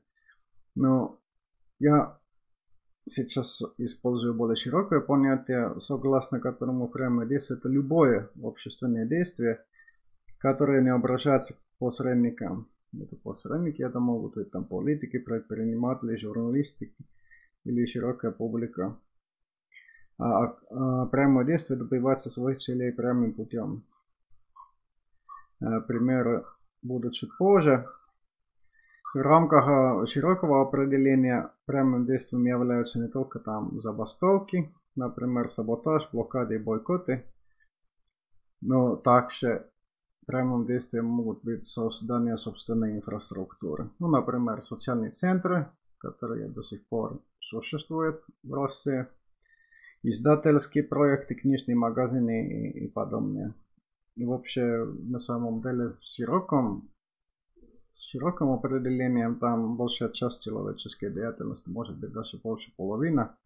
Но 0.76 1.20
я 1.80 2.20
сейчас 3.08 3.62
использую 3.78 4.34
более 4.34 4.56
широкое 4.56 5.00
понятие, 5.00 5.80
согласно 5.80 6.40
которому 6.40 6.88
прямое 6.88 7.28
действие 7.28 7.58
это 7.58 7.70
любое 7.70 8.30
общественное 8.42 9.06
действие, 9.06 9.64
которое 10.38 10.82
не 10.82 10.90
обращается 10.90 11.56
к 11.56 11.58
посредникам. 11.80 12.70
Это 12.94 13.16
посредники, 13.16 13.82
это 13.82 14.00
могут 14.00 14.36
быть 14.36 14.52
там 14.52 14.66
политики, 14.66 15.18
предприниматели, 15.18 16.16
журналисты 16.16 16.94
или 17.64 17.86
широкая 17.86 18.32
публика. 18.32 19.00
А, 20.20 20.46
а 20.70 21.06
прямое 21.08 21.46
действие 21.46 21.80
добивается 21.80 22.30
своих 22.30 22.58
целей 22.58 22.92
прямым 22.92 23.34
путем. 23.34 23.84
Примеры 25.60 26.46
будут 26.82 27.14
чуть 27.14 27.36
позже. 27.38 27.88
В 29.14 29.22
рамках 29.22 30.08
широкого 30.08 30.64
определения 30.64 31.52
прямым 31.66 32.08
действием 32.08 32.46
являются 32.46 33.00
не 33.00 33.08
только 33.08 33.40
там 33.40 33.80
забастовки, 33.80 34.74
например, 34.96 35.48
саботаж, 35.50 36.10
блокады 36.12 36.56
и 36.56 36.58
бойкоты, 36.58 37.24
но 38.62 38.96
также 38.96 39.70
прямым 40.26 40.66
действием 40.66 41.06
могут 41.06 41.44
быть 41.44 41.68
создание 41.68 42.38
собственной 42.38 42.96
инфраструктуры. 42.96 43.92
Ну, 44.00 44.08
например, 44.08 44.64
социальные 44.64 45.12
центры, 45.12 45.70
которые 46.00 46.50
до 46.50 46.64
сих 46.64 46.88
пор 46.88 47.22
существуют 47.40 48.24
в 48.42 48.52
России, 48.54 49.06
издательские 50.02 50.86
проекты, 50.86 51.36
книжные 51.36 51.76
магазины 51.76 52.48
и, 52.48 52.86
и 52.86 52.88
подобное. 52.88 53.54
И 54.16 54.26
вообще, 54.26 54.86
на 54.86 55.20
самом 55.20 55.62
деле, 55.62 55.90
в 55.90 56.04
широком 56.04 56.90
с 57.94 58.02
широким 58.10 58.50
определением 58.50 59.40
там 59.40 59.78
большая 59.78 60.10
часть 60.10 60.42
человеческой 60.42 61.12
деятельности, 61.12 61.70
может 61.70 61.98
быть 61.98 62.12
даже 62.12 62.38
больше 62.38 62.74
половина 62.76 63.38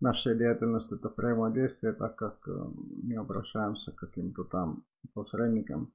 нашей 0.00 0.36
деятельности 0.38 0.94
это 0.94 1.08
прямое 1.08 1.52
действие, 1.52 1.92
так 1.92 2.16
как 2.16 2.46
мы 2.46 3.16
обращаемся 3.16 3.92
к 3.92 3.96
каким-то 3.96 4.44
там 4.44 4.84
посредникам. 5.14 5.92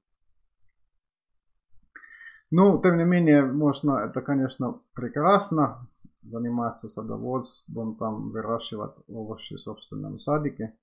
Ну, 2.50 2.80
тем 2.80 2.96
не 2.96 3.04
менее, 3.04 3.42
можно, 3.42 3.98
это, 3.98 4.22
конечно, 4.22 4.80
прекрасно, 4.94 5.86
заниматься 6.22 6.88
садоводством, 6.88 7.96
там, 7.96 8.30
выращивать 8.30 8.96
овощи 9.08 9.56
в 9.56 9.60
собственном 9.60 10.18
садике. 10.18 10.74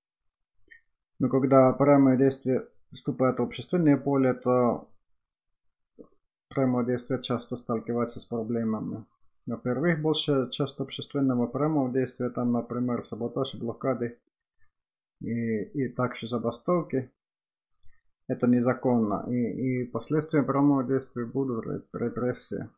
Но 1.19 1.29
когда 1.29 1.71
прямое 1.74 2.17
действие 2.17 2.67
вступает 2.91 3.39
в 3.39 3.43
общественное 3.43 3.97
поле, 3.97 4.33
то 4.33 4.89
взаимодействия 6.49 7.21
часто 7.21 7.55
сталкиваются 7.55 8.19
с 8.19 8.25
проблемами. 8.25 9.05
Во-первых, 9.45 10.01
большая 10.01 10.49
часть 10.49 10.79
общественного 10.79 11.47
взаимодействия, 11.47 12.29
там, 12.29 12.51
например, 12.51 13.01
саботаж, 13.01 13.55
блокады 13.55 14.17
и, 15.21 15.63
и 15.63 15.87
также 15.89 16.27
забастовки, 16.27 17.11
это 18.27 18.47
незаконно. 18.47 19.25
И, 19.27 19.83
и 19.83 19.85
последствием 19.85 20.45
взаимодействия 20.45 21.25
будут 21.25 21.65
репрессии. 21.93 22.69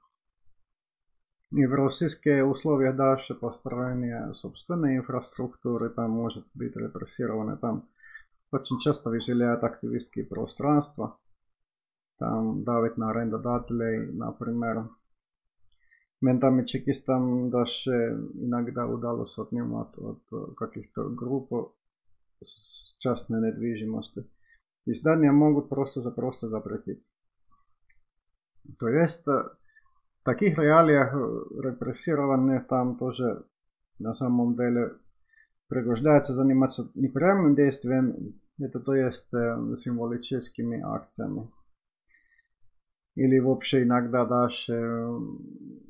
И 1.51 1.65
в 1.65 1.73
российские 1.73 2.43
условия 2.43 2.91
дальше 2.91 3.33
построение 3.33 4.33
собственной 4.33 4.97
инфраструктуры, 4.97 5.89
там 5.89 6.11
может 6.11 6.45
быть 6.53 6.75
репрессировано, 6.75 7.55
там 7.55 7.87
очень 8.51 8.79
часто 8.79 9.09
выселяют 9.09 9.63
активистские 9.63 10.25
пространства 10.25 11.17
там 12.17 12.63
давить 12.63 12.97
на 12.97 13.11
арендодателей, 13.11 14.11
например. 14.11 14.89
Ментами 16.19 16.65
чекистам 16.65 17.51
даже 17.51 17.91
иногда 18.33 18.87
удалось 18.87 19.37
отнимать 19.37 19.95
от 19.97 20.55
каких-то 20.55 21.09
групп 21.09 21.75
частной 22.97 23.39
недвижимости. 23.39 24.25
Издания 24.85 25.31
могут 25.31 25.69
просто-запросто 25.69 26.49
запретить. 26.49 27.13
То 28.79 28.87
есть 28.87 29.27
в 29.27 29.57
таких 30.23 30.57
реалиях 30.57 31.13
репрессированные 31.13 32.61
там 32.61 32.97
тоже 32.97 33.45
на 33.99 34.13
самом 34.13 34.55
деле 34.55 34.97
пригождается 35.67 36.33
заниматься 36.33 36.89
не 36.95 37.09
прямым 37.09 37.55
действием, 37.55 38.39
это 38.59 38.79
то 38.79 38.95
есть 38.95 39.29
символическими 39.29 40.81
акциями. 40.81 41.49
Или 43.17 43.39
вообще 43.39 43.81
иногда 43.81 44.25
даже 44.25 44.75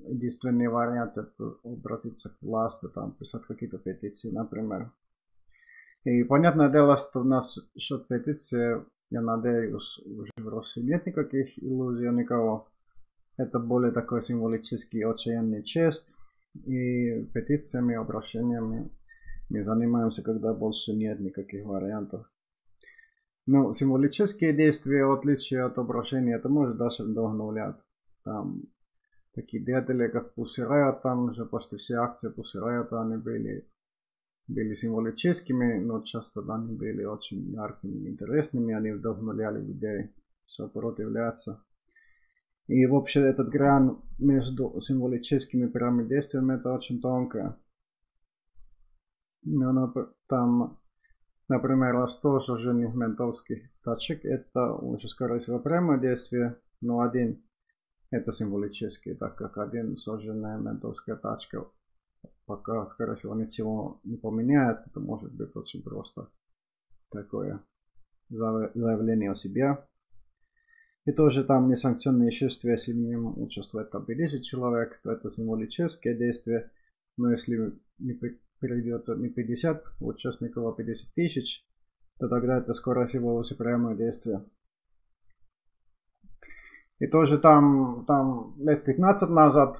единственный 0.07 0.69
вариант 0.69 1.17
это 1.17 1.57
обратиться 1.65 2.29
к 2.29 2.41
власти, 2.41 2.87
там, 2.87 3.11
писать 3.11 3.43
какие-то 3.45 3.79
петиции, 3.79 4.31
например. 4.31 4.93
И 6.05 6.23
понятное 6.23 6.69
дело, 6.69 6.95
что 6.95 7.19
у 7.19 7.23
нас 7.25 7.59
счет 7.77 8.07
петиции, 8.07 8.81
я 9.09 9.21
надеюсь, 9.21 9.99
уже 10.05 10.31
в 10.37 10.47
России 10.47 10.83
нет 10.83 11.05
никаких 11.05 11.61
иллюзий 11.61 12.09
никого. 12.11 12.69
Это 13.35 13.59
более 13.59 13.91
такой 13.91 14.21
символический 14.21 15.03
отчаянный 15.03 15.63
чест. 15.63 16.17
И 16.63 17.25
петициями, 17.33 17.95
обращениями 17.95 18.89
мы 19.49 19.63
занимаемся, 19.63 20.23
когда 20.23 20.53
больше 20.53 20.93
нет 20.93 21.19
никаких 21.19 21.65
вариантов. 21.65 22.25
Ну, 23.49 23.71
символические 23.71 24.51
действия, 24.51 25.05
в 25.05 25.13
отличие 25.13 25.63
от 25.63 25.77
обращения, 25.77 26.35
это 26.35 26.49
может 26.49 26.75
даже 26.75 27.03
вдохновлять. 27.03 27.79
Там 28.25 28.63
такие 29.33 29.63
деятели, 29.63 30.09
как 30.09 30.33
Riot, 30.37 30.99
там 31.01 31.33
же 31.33 31.45
почти 31.45 31.77
все 31.77 31.95
акции 31.95 32.29
Riot, 32.61 32.89
они 32.91 33.15
были, 33.15 33.65
были 34.47 34.73
символическими, 34.73 35.79
но 35.79 36.01
часто 36.01 36.41
они 36.53 36.75
были 36.75 37.05
очень 37.05 37.49
яркими, 37.53 38.09
интересными, 38.09 38.73
они 38.73 38.91
вдохновляли 38.91 39.63
людей 39.65 40.13
сопротивляться. 40.45 41.63
И 42.67 42.85
вообще 42.85 43.21
этот 43.21 43.47
грань 43.47 43.95
между 44.19 44.77
символическими 44.81 45.67
прямыми 45.67 46.05
действиями 46.05 46.55
это 46.55 46.73
очень 46.73 46.99
тонкая. 46.99 47.57
Но 49.43 49.93
там 50.27 50.81
Например, 51.49 51.93
растож 51.95 52.45
жирных 52.45 52.93
ментовских 52.93 53.69
тачек 53.83 54.25
это 54.25 54.73
уже, 54.73 55.07
скорее 55.07 55.39
всего, 55.39 55.59
прямое 55.59 55.99
действие, 55.99 56.57
но 56.81 56.99
один 56.99 57.43
это 58.11 58.31
символический, 58.31 59.15
так 59.15 59.37
как 59.37 59.57
один 59.57 59.95
сожженная 59.95 60.57
ментовская 60.57 61.15
тачка 61.15 61.67
пока, 62.45 62.85
скорее 62.85 63.15
всего, 63.15 63.35
ничего 63.35 63.99
не 64.03 64.17
поменяет. 64.17 64.79
Это 64.87 64.99
может 64.99 65.33
быть 65.33 65.55
очень 65.55 65.83
просто 65.83 66.29
такое 67.11 67.63
заявление 68.29 69.31
о 69.31 69.35
себе. 69.35 69.77
И 71.05 71.11
тоже 71.11 71.45
там 71.45 71.69
несанкционные 71.69 72.31
шествия, 72.31 72.71
если 72.71 72.91
в 72.91 72.97
нем 72.97 73.41
участвует 73.41 73.91
там 73.91 74.05
50 74.05 74.41
человек, 74.41 74.99
то 75.01 75.11
это 75.11 75.29
символическое 75.29 76.17
действие. 76.17 76.71
Но 77.15 77.31
если 77.31 77.79
не 77.99 78.13
придет 78.59 79.07
не 79.07 79.29
50 79.29 79.83
участников, 80.01 80.65
а 80.65 80.75
50 80.75 81.13
тысяч, 81.13 81.65
то 82.19 82.27
тогда 82.27 82.57
это 82.57 82.73
скоро 82.73 83.05
всего 83.05 83.35
уже 83.35 83.55
прямое 83.55 83.95
действие. 83.95 84.45
И 86.99 87.07
тоже 87.07 87.37
там, 87.37 88.05
там 88.07 88.55
лет 88.57 88.83
15 88.83 89.29
назад 89.29 89.75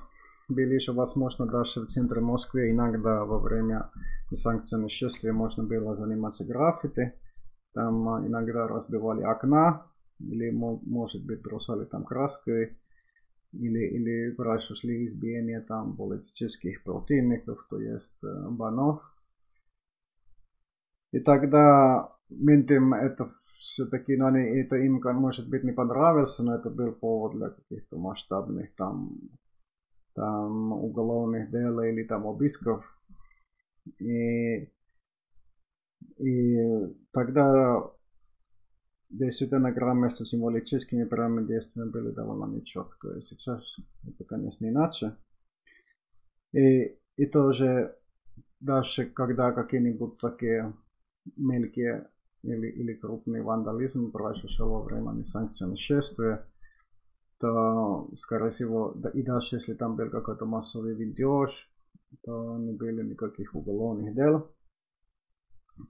были 0.47 0.75
еще 0.75 0.93
возможно 0.93 1.45
даже 1.45 1.81
в 1.81 1.87
центре 1.87 2.21
Москвы 2.21 2.69
иногда 2.71 3.25
во 3.25 3.39
время 3.39 3.89
санкционных 4.31 4.91
шествий 4.91 5.31
можно 5.31 5.63
было 5.63 5.95
заниматься 5.95 6.45
граффити. 6.45 7.13
Там 7.73 8.07
а, 8.09 8.25
иногда 8.25 8.67
разбивали 8.67 9.23
окна 9.23 9.85
или 10.19 10.51
может 10.51 11.25
быть 11.25 11.41
бросали 11.41 11.85
там 11.85 12.03
краской 12.03 12.77
или, 13.51 13.79
или 13.87 14.35
произошли 14.35 15.05
избиения 15.05 15.61
там 15.61 15.95
политических 15.95 16.83
противников, 16.83 17.65
то 17.69 17.79
есть 17.79 18.17
банов. 18.21 19.01
И 21.11 21.19
тогда 21.19 22.13
Минтим 22.29 22.93
это 22.93 23.29
все-таки, 23.57 24.17
ну, 24.17 24.27
они, 24.27 24.41
это 24.59 24.75
им, 24.75 25.01
может 25.03 25.49
быть, 25.49 25.63
не 25.63 25.71
понравился, 25.71 26.43
но 26.43 26.55
это 26.55 26.69
был 26.69 26.91
повод 26.91 27.33
для 27.33 27.49
каких-то 27.49 27.97
масштабных 27.97 28.75
там, 28.75 29.17
там 30.13 30.73
уголовных 30.73 31.49
дел 31.49 31.79
или 31.81 32.03
там 32.03 32.27
обысков. 32.27 32.85
И, 33.99 34.69
и 36.17 36.57
тогда 37.13 37.89
действительно 39.09 39.71
игра 39.71 39.93
между 39.93 40.25
символическими 40.25 41.05
прямыми 41.05 41.47
действиями 41.47 41.89
были 41.89 42.11
довольно 42.11 42.53
нечетко. 42.53 43.17
И 43.17 43.21
сейчас 43.21 43.77
это, 44.07 44.23
конечно, 44.23 44.65
иначе. 44.65 45.15
И, 46.53 46.97
и 47.17 47.25
тоже 47.25 47.95
даже 48.59 49.05
когда 49.05 49.51
какие-нибудь 49.51 50.17
такие 50.17 50.73
мелкие 51.35 52.09
или, 52.43 52.67
или 52.67 52.93
крупный 52.93 53.41
вандализм 53.41 54.11
произошел 54.11 54.69
во 54.69 54.83
время 54.83 55.11
несанкционных 55.11 55.79
шествия, 55.79 56.47
то, 57.39 58.09
скорее 58.17 58.49
всего, 58.49 58.93
да, 58.95 59.09
и 59.09 59.21
даже 59.21 59.57
если 59.57 59.73
там 59.73 59.95
был 59.95 60.09
какой-то 60.09 60.45
массовый 60.45 60.95
видеж, 60.95 61.71
то 62.23 62.57
не 62.57 62.71
были 62.71 63.03
никаких 63.03 63.53
уголовных 63.53 64.15
дел. 64.15 64.51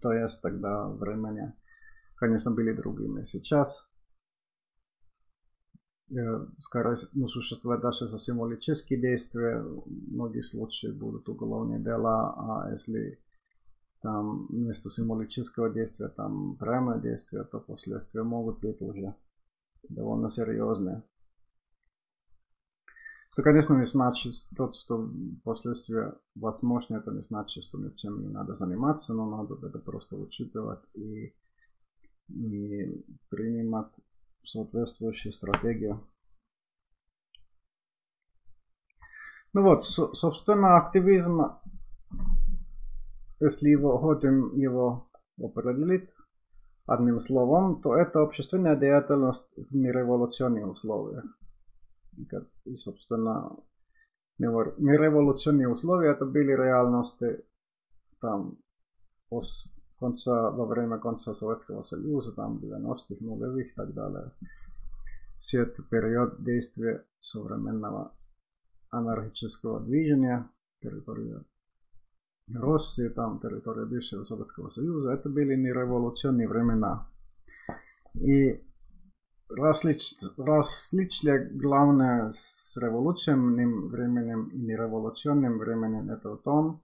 То 0.02 0.12
есть 0.12 0.42
тогда 0.42 0.90
времени, 0.90 1.54
конечно, 2.18 2.52
были 2.52 2.74
другими. 2.74 3.24
Сейчас 3.24 3.90
скорее 6.60 6.96
ну, 7.14 7.28
существует 7.28 7.82
даже 7.82 8.08
за 8.08 8.18
символические 8.18 9.00
действия. 9.00 9.62
В 9.62 9.88
многих 9.88 10.46
случаях 10.46 10.96
будут 10.96 11.28
уголовные 11.30 11.80
дела, 11.80 12.34
а 12.38 12.72
если 12.72 13.20
там 14.02 14.48
вместо 14.48 14.90
символического 14.90 15.70
действия 15.70 16.10
там 16.10 16.56
прямое 16.58 17.00
действие, 17.00 17.44
то 17.44 17.60
последствия 17.60 18.24
могут 18.24 18.60
быть 18.60 18.82
уже 18.82 19.16
довольно 19.90 20.30
серьезные. 20.30 21.04
Что, 23.32 23.44
конечно, 23.44 23.76
не 23.76 23.86
значит, 23.86 24.34
тот, 24.56 24.76
что 24.76 25.12
последствия 25.44 26.18
возможны, 26.36 26.96
это 26.96 27.12
не 27.12 27.22
значит, 27.22 27.64
что 27.64 27.78
ничем 27.78 28.22
не 28.22 28.30
надо 28.30 28.56
заниматься, 28.56 29.14
но 29.14 29.30
надо 29.30 29.68
это 29.68 29.78
просто 29.78 30.16
учитывать 30.16 30.80
и, 30.96 31.36
и 32.30 33.06
принимать 33.30 33.94
соответствующие 34.44 35.34
стратегии. 35.34 35.96
Ну 39.54 39.64
вот, 39.64 39.86
собственно, 39.86 40.78
активизм, 40.78 41.42
если 43.40 43.70
его 43.70 43.98
хотим 43.98 44.56
его 44.56 45.10
определить 45.42 46.12
одним 46.86 47.20
словом, 47.20 47.82
то 47.82 47.96
это 47.96 48.22
общественная 48.22 48.76
деятельность 48.76 49.48
в 49.56 49.76
нереволюционных 49.76 50.68
условиях. 50.68 51.26
И, 52.66 52.76
собственно, 52.76 53.58
нереволюционные 54.38 55.70
условия 55.70 56.12
это 56.12 56.26
были 56.26 56.52
реальности 56.52 57.44
там 58.20 58.58
конца, 60.00 60.52
во 60.52 60.66
время 60.66 60.98
конца 60.98 61.34
Советского 61.34 61.82
Союза, 61.82 62.34
там 62.34 62.58
90-х, 62.58 63.16
нулевых 63.20 63.72
и 63.72 63.76
так 63.76 63.94
далее. 63.94 64.32
Все 65.40 65.64
это 65.64 65.84
период 65.84 66.44
действия 66.44 67.06
современного 67.20 68.12
анархического 68.90 69.80
движения, 69.80 70.50
территории 70.82 71.44
России, 72.54 73.10
там 73.10 73.40
территория 73.40 73.86
бывшего 73.86 74.24
Советского 74.24 74.70
Союза, 74.70 75.12
это 75.12 75.30
были 75.30 75.56
не 75.56 75.70
революционные 75.70 76.48
времена. 76.48 77.10
И 78.16 78.64
различ, 79.50 80.16
различие 80.38 81.50
главное 81.54 82.30
с 82.32 82.78
революционным 82.78 83.90
временем 83.90 84.48
и 84.50 84.58
нереволюционным 84.60 85.58
временем 85.60 86.10
это 86.10 86.32
в 86.32 86.38
том, 86.38 86.82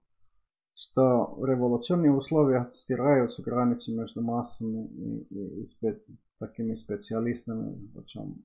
что 0.74 1.38
революционные 1.44 2.12
условия 2.12 2.66
стираются 2.72 3.42
границы 3.42 3.94
между 3.94 4.22
массами 4.22 4.86
и, 4.88 5.22
и, 5.30 5.60
и 5.60 5.64
спе, 5.64 6.02
такими 6.38 6.74
специалистами, 6.74 7.90
о 7.96 8.02
чем 8.02 8.44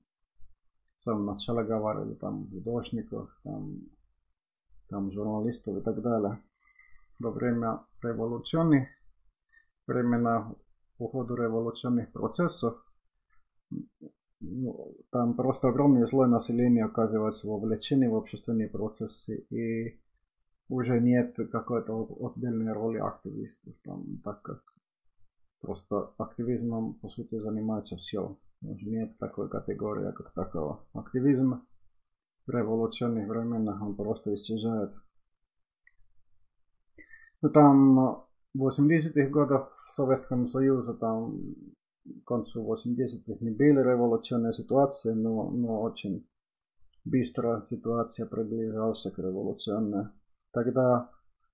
в 0.94 1.02
самом 1.02 1.26
начале 1.26 1.64
говорили, 1.64 2.14
там 2.14 2.48
художников, 2.50 3.30
там, 3.42 3.80
там 4.88 5.10
журналистов 5.10 5.78
и 5.78 5.80
так 5.80 6.00
далее. 6.02 6.38
Во 7.18 7.30
время 7.32 7.84
революционных 8.02 8.88
времена, 9.86 10.54
по 10.98 11.08
ходу 11.08 11.34
революционных 11.34 12.12
процессов, 12.12 12.76
ну, 14.40 14.96
там 15.10 15.34
просто 15.34 15.68
огромный 15.68 16.06
слой 16.06 16.28
населения 16.28 16.84
оказывается 16.84 17.48
вовлечены 17.48 18.08
в 18.10 18.16
общественные 18.16 18.68
процессы 18.68 19.46
и 19.50 20.00
уже 20.70 21.00
нет 21.00 21.36
какой-то 21.50 22.06
отдельной 22.20 22.72
роли 22.72 22.98
активистов, 22.98 23.74
там, 23.84 24.18
так 24.22 24.40
как 24.42 24.62
просто 25.60 26.12
активизмом 26.16 26.94
по 26.94 27.08
сути 27.08 27.38
занимается 27.40 27.96
все. 27.96 28.38
Уже 28.62 28.86
нет 28.86 29.18
такой 29.18 29.48
категории, 29.48 30.12
как 30.12 30.32
такого. 30.32 30.86
Активизм 30.92 31.66
в 32.46 32.50
революционных 32.50 33.28
временах 33.28 33.82
он 33.82 33.96
просто 33.96 34.32
исчезает. 34.34 34.92
Ну 37.42 37.50
там 37.50 38.26
в 38.54 38.66
80-х 38.66 39.28
годах 39.30 39.72
в 39.72 39.92
Советском 39.94 40.46
Союзе 40.46 40.92
там 40.94 41.36
к 42.04 42.26
концу 42.26 42.64
80-х 42.70 43.44
не 43.44 43.50
были 43.50 43.82
революционные 43.82 44.52
ситуации, 44.52 45.12
но, 45.12 45.50
но 45.50 45.80
очень 45.80 46.28
быстро 47.04 47.58
ситуация 47.60 48.26
приближалась 48.26 49.02
к 49.02 49.18
революционной. 49.18 50.10
Тогда 50.52 51.10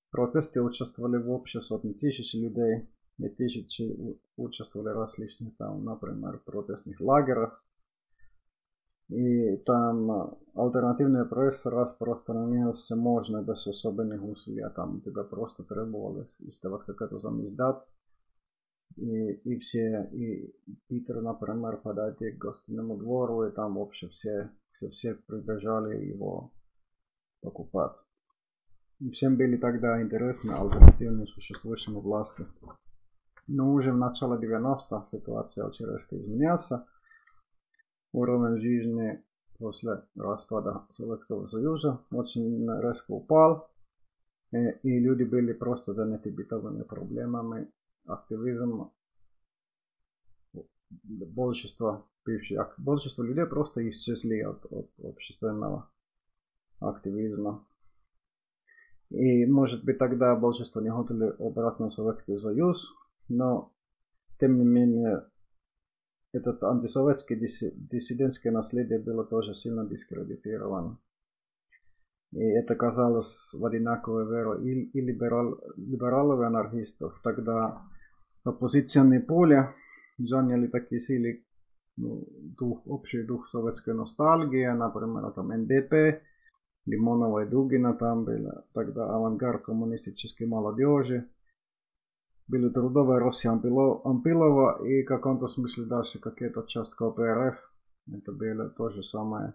в 0.09 0.11
протесте 0.11 0.61
участвовали 0.61 1.17
в 1.19 1.31
общей 1.31 1.61
сотни 1.61 1.93
тысяч 1.93 2.35
людей, 2.35 2.89
и 3.19 3.29
тысячи 3.29 4.19
участвовали 4.37 4.95
в 4.95 4.99
различных 4.99 5.57
там, 5.57 5.85
например, 5.85 6.39
протестных 6.45 7.01
лагерях. 7.01 7.63
И 9.09 9.57
там 9.59 10.37
альтернативная 10.55 11.25
пресса 11.25 11.71
распространилась 11.71 12.91
можно 12.91 13.43
без 13.43 13.67
особенных 13.67 14.23
усилий, 14.25 14.63
а 14.63 14.71
там 14.71 15.01
тебя 15.01 15.23
просто 15.23 15.63
требовалось 15.63 16.43
издавать 16.43 16.85
какой-то 16.85 17.19
замиздат. 17.19 17.87
И, 18.97 19.33
и 19.33 19.59
все, 19.59 20.09
и 20.13 20.55
Питер, 20.89 21.21
например, 21.21 21.77
подойти 21.77 22.33
к 22.33 22.39
гостиному 22.39 22.97
двору, 22.97 23.45
и 23.45 23.53
там 23.53 23.77
вообще 23.77 24.09
все, 24.09 24.51
все, 24.73 24.89
все 24.89 25.15
прибежали 25.15 26.05
его 26.07 26.53
покупать. 27.43 28.05
Всем 29.13 29.37
были 29.37 29.59
тогда 29.59 30.01
интересны 30.01 30.53
альтернативные 30.53 31.27
существующим 31.27 32.01
власти. 32.01 32.47
Но 33.47 33.75
уже 33.75 33.93
в 33.93 33.97
начале 33.97 34.35
90-х 34.35 35.03
ситуация 35.03 35.67
очень 35.67 35.87
резко 35.87 36.19
изменялась. 36.19 36.71
Уровень 38.13 38.57
жизни 38.57 39.23
после 39.59 40.03
распада 40.17 40.87
Советского 40.91 41.45
Союза 41.45 42.01
очень 42.11 42.67
резко 42.81 43.13
упал. 43.13 43.71
И 44.53 44.99
люди 44.99 45.25
были 45.25 45.53
просто 45.53 45.93
заняты 45.93 46.31
бытовыми 46.31 46.83
проблемами. 46.83 47.71
Активизм 48.07 48.91
большинство 51.03 52.09
бывших, 52.25 52.75
большинство 52.79 53.25
людей 53.25 53.45
просто 53.45 53.87
исчезли 53.89 54.41
от, 54.41 54.65
от 54.73 54.99
общественного 55.01 55.91
активизма. 56.81 57.67
И 59.11 59.47
может 59.47 59.85
быть 59.85 59.99
тогда 59.99 60.35
большинство 60.35 60.81
не 60.81 60.91
хотели 60.91 61.25
обратно 61.39 61.87
в 61.87 61.93
Советский 61.93 62.37
Союз, 62.37 62.93
но 63.29 63.73
тем 64.41 64.59
не 64.59 64.65
менее 64.65 65.23
этот 66.33 66.63
антисоветский 66.63 67.37
диссидентское 67.37 68.53
наследие 68.53 68.99
было 68.99 69.25
тоже 69.25 69.55
сильно 69.55 69.87
дискредитировано. 69.87 70.99
И 72.33 72.43
это 72.43 72.75
казалось 72.75 73.55
в 73.59 73.65
одинаковой 73.65 74.27
веру 74.29 74.61
и, 74.61 74.91
и 74.91 75.01
либерал, 75.01 75.59
либералов, 75.77 76.41
и 76.41 76.45
анархистов. 76.45 77.15
Тогда 77.23 77.83
оппозиционные 78.45 79.21
поле 79.21 79.73
заняли 80.19 80.67
такие 80.67 81.01
силы, 81.01 81.47
ну, 81.97 82.27
дух, 82.59 82.83
общий 82.87 83.23
дух 83.23 83.47
советской 83.49 83.95
ностальгии, 83.95 84.67
например, 84.67 85.31
там 85.33 85.49
НДП, 85.49 86.23
Лимонова 86.87 87.45
и 87.45 87.49
Дугина 87.49 87.95
там 87.95 88.25
были, 88.25 88.53
тогда 88.73 89.13
авангард 89.13 89.65
коммунистической 89.65 90.47
молодежи, 90.47 91.29
были 92.47 92.69
трудовые 92.69 93.19
Россия 93.19 93.53
Ампилова 93.53 94.87
и 94.87 95.03
в 95.03 95.07
каком-то 95.07 95.49
смысле 95.49 95.87
дальше 95.87 96.21
какая-то 96.21 96.63
часть 96.63 96.95
КПРФ. 96.95 97.57
Это 98.13 98.33
было 98.33 98.71
то 98.71 98.89
же 98.91 99.03
самое. 99.03 99.55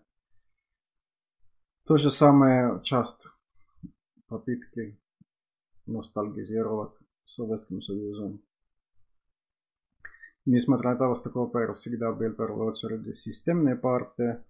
То 1.86 1.96
же 1.96 2.12
самое 2.12 2.82
часть 2.84 3.28
попытки 4.28 5.00
ностальгизировать 5.86 7.02
Советским 7.24 7.80
Союзом. 7.80 8.42
Несмотря 10.46 10.92
на 10.92 10.98
то, 10.98 11.16
что 11.16 11.30
КПРФ 11.30 11.78
всегда 11.78 12.12
был 12.12 12.30
в 12.30 12.36
первую 12.36 12.68
очередь 12.68 13.16
системной 13.16 13.78
партией, 13.78 14.44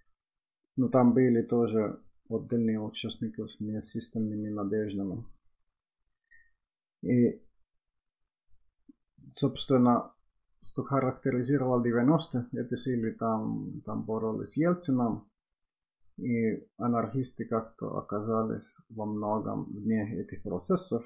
но 0.78 0.88
там 0.90 1.14
были 1.14 1.44
тоже 1.44 2.02
отдельные 2.36 2.80
участники 2.80 3.46
с 3.48 3.60
несистемными 3.60 4.50
надеждами. 4.50 5.26
И, 7.02 7.42
собственно, 9.34 10.14
что 10.64 10.84
характеризировало 10.84 11.84
90-е, 11.84 12.48
эти 12.62 12.76
силы 12.76 13.12
там, 13.12 13.82
там 13.86 14.04
боролись 14.04 14.54
с 14.54 14.58
Ельцином, 14.58 15.28
и 16.18 16.68
анархисты 16.78 17.46
как-то 17.46 17.98
оказались 17.98 18.82
во 18.90 19.06
многом 19.06 19.66
вне 19.66 20.22
этих 20.22 20.44
процессов. 20.44 21.04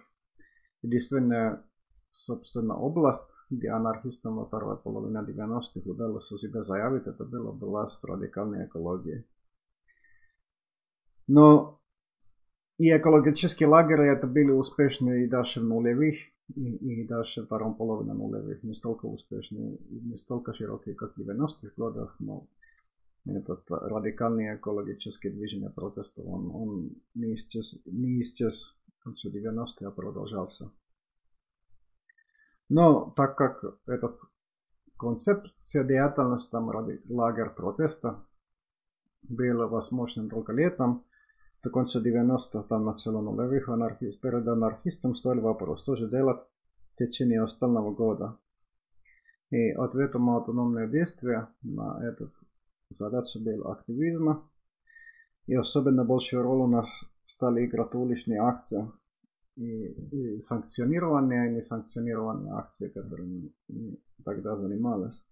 Единственная, 0.81 1.63
собственно, 2.11 2.77
область, 2.77 3.31
где 3.49 3.69
анархистам 3.69 4.35
во 4.35 4.45
второй 4.45 4.77
половине 4.77 5.19
90-х 5.19 5.89
удалось 5.89 6.31
у 6.31 6.37
себя 6.37 6.63
заявить, 6.63 7.07
это 7.07 7.23
была 7.23 7.51
область 7.51 8.03
радикальной 8.03 8.65
экологии. 8.65 9.25
Но 11.27 11.81
и 12.77 12.95
экологические 12.95 13.67
лагеря 13.67 14.13
это 14.13 14.27
были 14.27 14.51
успешны 14.51 15.23
и 15.23 15.27
даже 15.27 15.61
в 15.61 15.63
нулевых, 15.63 16.15
и, 16.53 16.75
и 16.75 17.07
даже 17.07 17.45
втором 17.45 17.75
половине 17.75 18.13
нулевых 18.13 18.63
не 18.63 18.73
столько 18.73 19.05
успешны, 19.05 19.77
не 19.89 20.15
столько 20.17 20.53
широкие, 20.53 20.93
как 20.93 21.15
в 21.15 21.19
90-х 21.19 21.71
годах, 21.77 22.15
но 22.19 22.47
этот 23.25 23.65
радикальный 23.69 24.55
экологический 24.55 25.29
движение 25.29 25.71
протеста, 25.71 26.21
он, 26.21 26.51
он 26.53 26.91
не 27.15 27.33
исчез, 27.33 27.79
не 27.85 28.21
исчез 28.21 28.79
в 28.99 29.03
конце 29.03 29.29
90-х, 29.29 29.87
а 29.87 29.91
продолжался. 29.91 30.71
Но 32.69 33.13
так 33.15 33.37
как 33.37 33.63
этот 33.87 34.19
концепция 34.97 35.83
деятельности 35.83 36.51
там 36.51 36.69
ради 36.69 37.01
лагерь 37.09 37.49
протеста 37.49 38.25
был 39.23 39.67
возможным 39.69 40.29
только 40.29 40.53
летом, 40.53 41.05
до 41.65 41.71
конца 41.71 41.99
90-х 41.99 42.67
там 42.67 42.85
нулевых 42.85 43.69
анархист, 43.69 44.21
перед 44.21 44.47
анархистом 44.47 45.15
стоял 45.15 45.41
вопрос, 45.41 45.81
что 45.81 45.95
же 45.95 46.07
делать 46.07 46.41
в 46.93 46.97
течение 46.97 47.41
остального 47.41 47.91
года. 47.91 48.37
И 49.49 49.71
ответом 49.71 50.29
автономное 50.29 50.87
действие 50.87 51.47
на 51.63 51.99
этот 52.07 52.33
задача 52.91 53.39
был 53.39 53.67
активизма. 53.71 54.47
И 55.47 55.55
особенно 55.55 56.05
большую 56.05 56.43
роль 56.43 56.59
у 56.59 56.67
нас 56.67 56.87
стали 57.23 57.65
играть 57.65 57.95
уличные 57.95 58.41
акции 58.41 58.91
и, 59.55 59.87
и 60.35 60.39
санкционированные 60.39 61.49
и 61.49 61.55
несанкционированные 61.55 62.53
акции, 62.53 62.89
которыми 62.89 63.51
мы 63.69 63.97
тогда 64.23 64.55
занимались. 64.55 65.25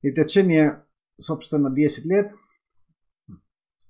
И 0.00 0.10
в 0.10 0.14
течение, 0.14 0.86
собственно, 1.18 1.70
10 1.70 2.06
лет, 2.06 2.30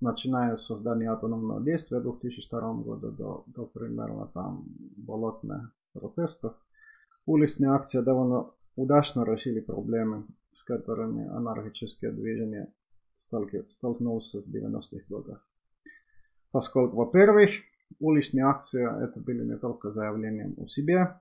начиная 0.01 0.57
с 0.57 0.67
создания 0.67 1.11
автономного 1.11 1.63
действия 1.63 2.01
в 2.01 2.03
2002 2.03 2.75
году 2.83 3.11
до, 3.11 3.45
до 3.47 3.67
примерно 3.67 4.27
там 4.27 4.65
болотных 4.97 5.73
протестов, 5.93 6.55
уличные 7.25 7.71
акции 7.71 8.01
довольно 8.01 8.51
удачно 8.75 9.25
решили 9.25 9.61
проблемы, 9.61 10.27
с 10.53 10.63
которыми 10.63 11.29
анархическое 11.29 12.13
движение 12.13 12.73
столкнулся 13.17 14.43
в 14.43 14.47
90-х 14.47 15.05
годах. 15.09 15.47
Поскольку, 16.51 16.97
во-первых, 16.97 17.51
уличные 17.99 18.45
акции 18.45 18.85
это 19.05 19.21
были 19.21 19.45
не 19.45 19.57
только 19.57 19.91
заявлением 19.91 20.55
о 20.59 20.67
себе, 20.67 21.19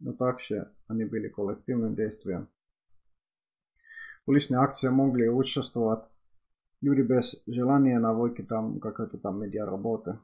но 0.00 0.12
также 0.12 0.72
они 0.86 1.04
были 1.04 1.28
коллективным 1.28 1.94
действием. 1.94 2.48
Уличные 4.26 4.60
акции 4.60 4.88
могли 4.88 5.28
участвовать 5.28 6.04
люди 6.80 7.02
без 7.02 7.42
желания 7.46 7.98
навыки 7.98 8.42
там 8.42 8.80
какой-то 8.80 9.18
там 9.18 9.40
медиаработы. 9.40 10.18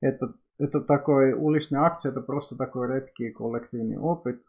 Это, 0.00 0.34
это 0.58 0.80
такой, 0.80 1.32
уличная 1.32 1.82
акция, 1.82 2.12
это 2.12 2.20
просто 2.20 2.56
такой 2.56 2.88
редкий 2.88 3.30
коллективный 3.30 3.98
опыт 3.98 4.42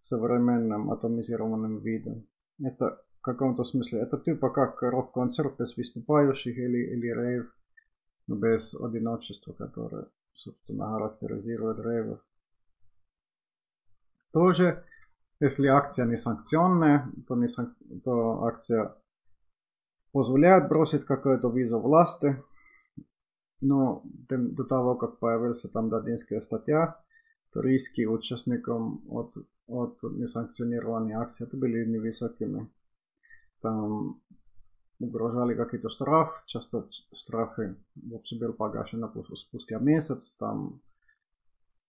современным 0.00 0.92
атомизированным 0.92 1.78
видом. 1.78 2.26
Это 2.62 3.02
в 3.18 3.20
каком-то 3.22 3.64
смысле, 3.64 4.00
это 4.00 4.18
типа 4.18 4.50
как 4.50 4.80
рок-концерт 4.82 5.58
без 5.58 5.76
выступающих 5.76 6.56
или, 6.56 6.92
или 6.94 7.08
рейв, 7.08 7.52
но 8.28 8.36
без 8.36 8.74
одиночества, 8.80 9.52
которое, 9.52 10.06
собственно, 10.32 10.86
характеризирует 10.86 11.80
рейвов. 11.80 12.20
Тоже, 14.32 14.84
если 15.40 15.66
акция 15.66 16.06
не 16.06 16.16
санкционная, 16.16 17.10
то, 17.26 17.34
не 17.34 17.48
санк... 17.48 17.74
то 18.04 18.44
акция 18.44 18.94
позволяет 20.16 20.70
бросить 20.70 21.04
какой-то 21.04 21.50
визу 21.50 21.78
власти, 21.78 22.42
но 23.60 24.00
до 24.02 24.64
того, 24.64 24.94
как 24.94 25.18
появилась 25.18 25.60
там 25.70 25.90
Дадинская 25.90 26.40
статья, 26.40 26.98
то 27.52 27.60
риски 27.60 28.06
участникам 28.06 29.04
от, 29.10 29.34
от 29.66 30.02
несанкционированной 30.02 31.12
акции 31.16 31.46
это 31.46 31.58
были 31.58 31.84
невысокими. 31.84 32.66
Там 33.60 34.22
угрожали 35.00 35.54
какие-то 35.54 35.90
штрафы, 35.90 36.42
часто 36.46 36.88
штрафы 37.12 37.76
вообще 37.94 38.38
был 38.38 38.54
погашен 38.54 39.04
спустя 39.34 39.78
месяц, 39.80 40.34
там 40.38 40.80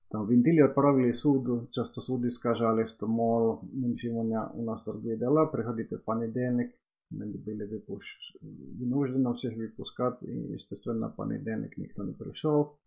там 0.10 0.28
винтили 0.28 0.60
отправили 0.60 1.12
суду, 1.12 1.70
часто 1.72 2.02
суды 2.02 2.30
сказали, 2.30 2.84
что, 2.84 3.08
мол, 3.08 3.62
сегодня 3.94 4.50
у 4.54 4.64
нас 4.64 4.84
другие 4.84 5.16
дела, 5.16 5.46
приходите 5.46 5.98
в 5.98 6.04
понедельник, 6.04 6.74
были 7.10 7.64
выпущ... 7.66 8.36
вынуждены 8.42 9.34
всех 9.34 9.56
выпускать, 9.56 10.22
и, 10.22 10.54
естественно, 10.54 11.10
понедельник 11.10 11.78
никто 11.78 12.04
не 12.04 12.14
пришел, 12.14 12.80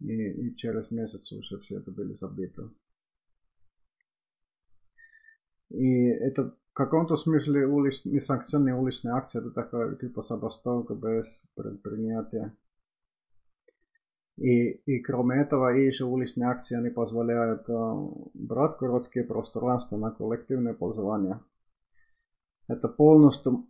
и, 0.00 0.12
и 0.12 0.54
через 0.54 0.90
месяц 0.90 1.32
уже 1.32 1.58
все 1.58 1.78
это 1.78 1.90
были 1.90 2.12
забиты. 2.12 2.70
И 5.70 6.06
это 6.06 6.56
в 6.70 6.72
каком-то 6.72 7.16
смысле 7.16 7.66
улич... 7.66 8.04
несанкционные 8.04 8.74
уличные 8.74 9.14
акции, 9.14 9.40
это 9.40 9.50
такая 9.50 9.94
типа 9.96 10.22
забастовка 10.22 10.94
без 10.94 11.48
предпринятия. 11.54 12.56
И, 14.36 14.70
и 14.70 15.00
кроме 15.00 15.42
этого, 15.42 15.76
и 15.76 15.84
еще 15.84 16.04
уличные 16.04 16.48
акции 16.48 16.76
они 16.76 16.88
позволяют 16.88 17.68
э, 17.68 18.08
брать 18.32 18.78
городские 18.78 19.24
пространства 19.24 19.98
на 19.98 20.10
коллективное 20.10 20.72
пользование. 20.72 21.40
Это 22.70 22.86
полностью, 22.86 23.66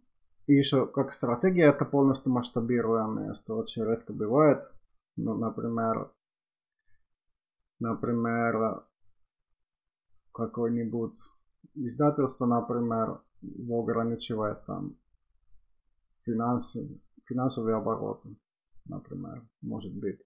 и 0.46 0.52
еще 0.52 0.86
как 0.86 1.10
стратегия, 1.10 1.70
это 1.70 1.86
полностью 1.86 2.32
масштабируемое, 2.32 3.32
что 3.32 3.56
очень 3.56 3.82
редко 3.82 4.12
бывает. 4.12 4.74
Ну, 5.16 5.38
например, 5.38 6.12
например, 7.78 8.84
какой-нибудь 10.34 11.18
издательство, 11.76 12.44
например, 12.44 13.22
ограничивает 13.70 14.66
там 14.66 14.98
финансы, 16.26 17.00
финансовые 17.24 17.76
обороты, 17.76 18.36
например, 18.84 19.48
может 19.62 19.94
быть. 19.94 20.20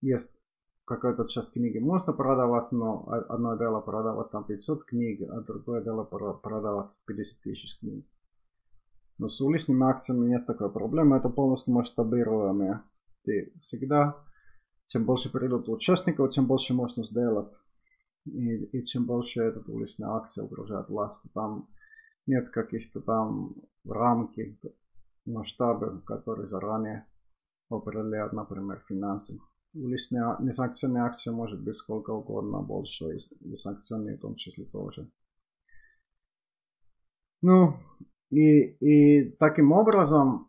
Есть 0.00 0.42
какая-то 0.84 1.26
часть 1.26 1.52
книги 1.52 1.78
можно 1.78 2.12
продавать, 2.12 2.72
но 2.72 3.06
одно 3.28 3.56
дело 3.56 3.80
продавать 3.80 4.30
там 4.30 4.44
500 4.44 4.84
книг, 4.84 5.22
а 5.30 5.40
другое 5.40 5.82
дело 5.82 6.04
продавать 6.04 6.90
50 7.06 7.42
тысяч 7.42 7.78
книг. 7.78 8.06
Но 9.18 9.28
с 9.28 9.40
уличными 9.40 9.84
акциями 9.84 10.26
нет 10.28 10.46
такой 10.46 10.72
проблемы, 10.72 11.16
это 11.16 11.30
полностью 11.30 11.72
масштабируемые. 11.74 12.82
Ты 13.24 13.52
всегда, 13.60 14.22
чем 14.86 15.04
больше 15.04 15.30
придут 15.30 15.68
участников, 15.68 16.30
тем 16.30 16.46
больше 16.46 16.74
можно 16.74 17.04
сделать. 17.04 17.62
И, 18.26 18.64
и 18.64 18.84
чем 18.84 19.06
больше 19.06 19.42
эта 19.42 19.60
уличная 19.70 20.10
акция 20.10 20.44
угрожает 20.44 20.88
власти. 20.88 21.30
Там 21.32 21.68
нет 22.26 22.48
каких-то 22.50 23.00
там 23.00 23.54
рамки, 23.84 24.58
масштабы, 25.24 26.02
которые 26.02 26.46
заранее 26.46 27.06
определяют, 27.70 28.32
например, 28.32 28.82
финансы 28.88 29.38
уличная 29.74 30.36
несанкционная 30.40 31.04
акция 31.04 31.32
может 31.32 31.62
быть 31.62 31.76
сколько 31.76 32.10
угодно 32.10 32.60
больше, 32.60 33.16
и 33.40 33.54
санкционные 33.54 34.16
в 34.16 34.20
том 34.20 34.36
числе 34.36 34.64
тоже. 34.64 35.10
Ну, 37.42 37.76
и, 38.30 38.70
и 38.80 39.30
таким 39.32 39.72
образом 39.72 40.48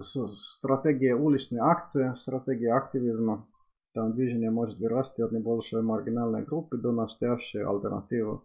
стратегия 0.00 1.16
уличной 1.16 1.60
акции, 1.60 2.12
стратегия 2.14 2.74
активизма, 2.74 3.48
там 3.94 4.14
движение 4.14 4.50
может 4.50 4.78
вырасти 4.78 5.22
от 5.22 5.32
небольшой 5.32 5.82
маргинальной 5.82 6.44
группы 6.44 6.76
до 6.76 6.92
настоящей 6.92 7.60
альтернативы 7.60 8.42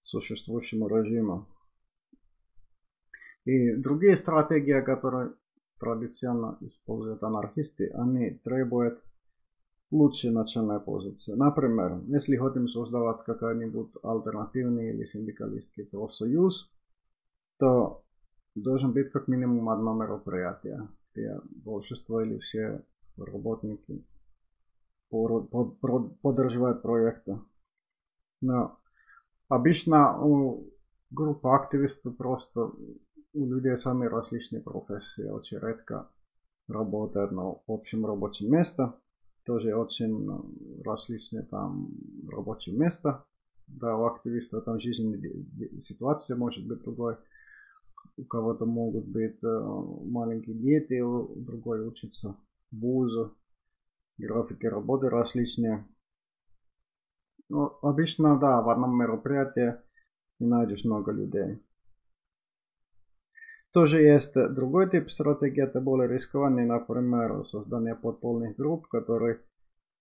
существующему 0.00 0.88
режиму. 0.88 1.46
И 3.44 3.74
другие 3.76 4.16
стратегии, 4.16 4.80
которые 4.82 5.32
традиционно 5.78 6.58
используют 6.60 7.22
анархисты, 7.22 7.90
они 7.94 8.30
требуют 8.44 9.02
лучшая 9.90 10.32
начальная 10.32 10.78
позиция. 10.78 11.36
Например, 11.36 12.00
если 12.06 12.36
хотим 12.36 12.66
создавать 12.66 13.24
какой-нибудь 13.24 13.92
альтернативный 14.02 14.90
или 14.90 15.04
синдикалистский 15.04 15.84
профсоюз, 15.84 16.70
то 17.58 18.02
должен 18.54 18.92
быть 18.92 19.10
как 19.10 19.28
минимум 19.28 19.68
одно 19.68 19.94
мероприятие, 19.94 20.88
где 21.12 21.38
большинство 21.64 22.20
или 22.22 22.38
все 22.38 22.84
работники 23.16 24.04
поддерживают 25.10 26.82
проекты. 26.82 27.40
Но 28.40 28.78
обычно 29.48 30.22
у 30.22 30.72
группы 31.10 31.48
активистов 31.48 32.16
просто 32.16 32.70
у 33.32 33.46
людей 33.46 33.76
сами 33.76 34.06
различные 34.06 34.62
профессии, 34.62 35.28
очень 35.28 35.58
редко 35.58 36.08
работают 36.68 37.32
на 37.32 37.56
общем 37.66 38.06
рабочем 38.06 38.52
месте 38.52 38.92
тоже 39.44 39.74
очень 39.74 40.82
различные 40.84 41.44
там 41.44 41.90
рабочие 42.30 42.76
места. 42.76 43.24
Да, 43.66 43.96
у 43.96 44.06
активиста 44.06 44.60
там 44.60 44.80
жизненная 44.80 45.20
ситуация 45.78 46.36
может 46.36 46.66
быть 46.66 46.82
другой. 46.82 47.16
у 48.16 48.24
кого-то 48.24 48.66
могут 48.66 49.06
быть 49.06 49.42
э, 49.44 49.48
маленькие 49.48 50.56
дети, 50.56 51.00
у 51.00 51.34
другой 51.36 51.86
учится 51.86 52.36
вузу, 52.70 53.36
графики 54.18 54.66
работы 54.66 55.08
различные. 55.08 55.86
Ну, 57.48 57.72
обычно, 57.82 58.38
да, 58.38 58.60
в 58.62 58.68
одном 58.68 58.96
мероприятии 58.96 59.76
не 60.38 60.46
найдешь 60.46 60.84
много 60.84 61.12
людей. 61.12 61.60
Тоже 63.72 64.02
есть 64.02 64.34
другой 64.34 64.90
тип 64.90 65.08
стратегии, 65.08 65.62
это 65.62 65.80
более 65.80 66.08
рискованный, 66.08 66.66
например, 66.66 67.44
создание 67.44 67.94
подпольных 67.94 68.56
групп, 68.56 68.88
которые 68.88 69.40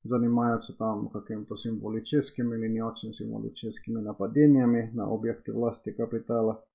занимаются 0.01 0.75
там 0.75 1.09
каким-то 1.09 1.55
символическими 1.55 2.57
или 2.57 2.67
не 2.67 2.81
очень 2.81 3.11
символическими 3.11 3.99
нападениями 3.99 4.89
на 4.93 5.05
объекты 5.05 5.53
власти 5.53 5.91
капитала. 5.91 6.65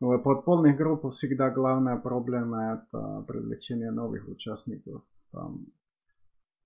В 0.00 0.18
подпольных 0.18 0.76
группах 0.76 1.12
всегда 1.12 1.50
главная 1.50 1.96
проблема 1.96 2.84
это 2.90 3.24
привлечение 3.26 3.90
новых 3.90 4.28
участников. 4.28 5.02
Там, 5.32 5.68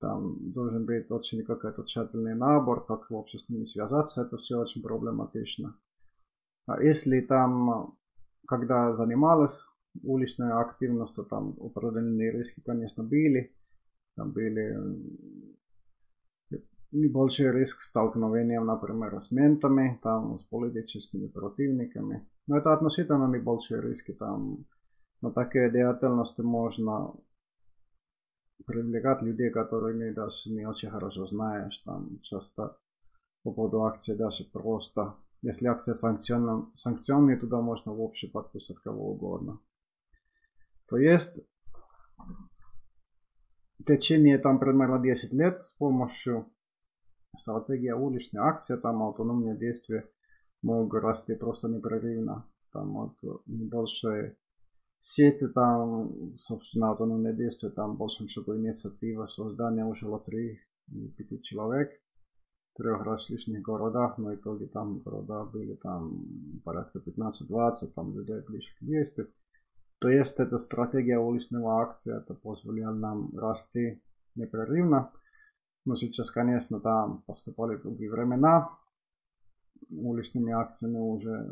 там 0.00 0.50
должен 0.52 0.86
быть 0.86 1.10
очень 1.10 1.44
какой-то 1.44 1.84
тщательный 1.84 2.34
набор, 2.34 2.84
как 2.86 3.10
вообще 3.10 3.38
с 3.38 3.48
ними 3.48 3.64
связаться, 3.64 4.22
это 4.22 4.38
все 4.38 4.58
очень 4.58 4.82
проблематично. 4.82 5.76
А 6.66 6.82
если 6.82 7.20
там, 7.20 7.96
когда 8.48 8.94
занималась 8.94 9.70
уличной 10.02 10.52
активностью, 10.52 11.24
там 11.24 11.54
определенные 11.60 12.32
риски, 12.32 12.62
конечно, 12.64 13.04
были. 13.04 13.54
Там 14.16 14.32
были 14.32 14.74
большой 16.90 17.52
риск 17.52 17.82
столкновения, 17.82 18.60
например, 18.60 19.20
с 19.20 19.30
ментами, 19.30 20.00
там, 20.02 20.38
с 20.38 20.44
политическими 20.44 21.26
противниками. 21.28 22.26
Но 22.46 22.56
это 22.56 22.72
относительно 22.72 23.28
небольшие 23.28 23.82
риски. 23.82 24.12
Там, 24.12 24.64
на 25.20 25.30
такие 25.30 25.70
деятельности 25.70 26.40
можно 26.40 27.12
привлекать 28.64 29.20
людей, 29.22 29.50
которые 29.50 30.14
даже 30.14 30.50
не 30.50 30.66
очень 30.66 30.90
хорошо 30.90 31.26
знаешь. 31.26 31.78
Там 31.78 32.18
часто 32.22 32.78
по 33.42 33.52
поводу 33.52 33.82
акции 33.84 34.16
даже 34.16 34.44
просто. 34.44 35.14
Если 35.42 35.66
акция 35.66 35.94
санкционная, 35.94 36.66
санкционная, 36.74 37.38
туда 37.38 37.60
можно 37.60 37.94
в 37.94 38.00
общем 38.00 38.30
подписать 38.30 38.78
кого 38.78 39.12
угодно. 39.12 39.60
То 40.86 40.96
есть 40.96 41.46
в 43.78 43.84
течение 43.84 44.38
там 44.38 44.58
примерно 44.58 44.98
10 44.98 45.32
лет 45.34 45.60
с 45.60 45.72
помощью 45.74 46.50
стратегии 47.36 47.90
уличной 47.90 48.42
акции, 48.42 48.76
там 48.76 49.02
автономные 49.02 49.56
действия 49.56 50.10
могут 50.62 51.02
расти 51.02 51.34
просто 51.34 51.68
непрерывно. 51.68 52.50
Там 52.72 52.92
вот 52.94 53.44
небольшие 53.46 54.36
сети, 54.98 55.46
там, 55.48 56.34
собственно, 56.36 56.90
автономные 56.90 57.34
действия, 57.34 57.70
там, 57.70 57.94
в 57.94 57.98
большем 57.98 58.26
счету, 58.26 58.56
инициатива 58.56 59.26
создания 59.26 59.84
уже 59.84 60.06
3 60.18 60.60
или 60.88 61.08
5 62.78 62.84
человек 62.84 62.98
в 62.98 63.02
трех 63.02 63.02
различных 63.02 63.62
городах, 63.62 64.18
но 64.18 64.30
в 64.30 64.34
итоге 64.34 64.66
там 64.66 64.98
города 64.98 65.44
были 65.44 65.74
там 65.74 66.60
порядка 66.64 67.00
15-20, 67.00 67.92
там 67.94 68.14
людей 68.14 68.40
ближе 68.46 68.70
к 68.78 68.84
действию. 68.84 69.28
То 70.00 70.08
есть 70.08 70.38
эта 70.38 70.58
стратегия 70.58 71.18
уличного 71.18 71.82
акции, 71.82 72.16
это 72.16 72.34
позволяет 72.34 72.96
нам 72.96 73.36
расти 73.36 74.00
непрерывно. 74.36 75.10
Но 75.84 75.96
сейчас, 75.96 76.30
конечно, 76.30 76.80
там 76.80 77.22
поступали 77.26 77.76
другие 77.76 78.10
времена. 78.10 78.70
Уличными 79.90 80.52
акциями 80.52 80.98
уже 80.98 81.50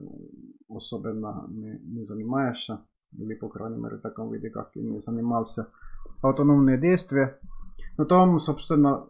особенно 0.69 1.47
не, 1.49 1.79
не 1.79 2.05
занимаешься. 2.05 2.81
Или, 3.13 3.35
по 3.35 3.49
крайней 3.49 3.79
мере, 3.79 3.97
в 3.97 4.03
таком 4.03 4.33
виде, 4.33 4.51
как 4.51 4.77
не 4.77 5.01
занимался. 5.01 5.69
Автономные 6.23 6.79
действия. 6.79 7.39
Но 7.99 8.05
там, 8.05 8.39
собственно, 8.39 9.09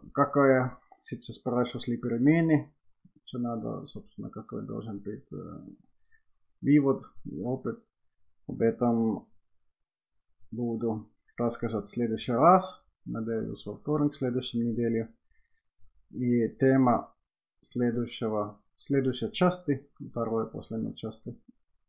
какое 0.97 1.21
сейчас 1.21 1.39
произошли 1.39 1.97
перемены. 1.97 2.73
Что 3.25 3.39
надо, 3.39 3.85
собственно, 3.85 4.29
какой 4.29 4.65
должен 4.65 4.99
быть 4.99 5.25
э, 5.31 5.35
вывод 6.61 7.01
опыт. 7.41 7.83
Об 8.47 8.61
этом 8.61 9.27
буду 10.51 11.11
рассказывать 11.37 11.87
в 11.87 11.91
следующий 11.91 12.31
раз. 12.31 12.85
Надеюсь, 13.05 13.65
во 13.65 13.77
вторник 13.77 14.15
следующей 14.15 14.59
неделе. 14.59 15.13
И 16.11 16.47
тема 16.59 17.13
следующего, 17.59 18.61
следующей 18.77 19.31
части, 19.31 19.89
второй 20.11 20.49
последней 20.49 20.95
части, 20.95 21.37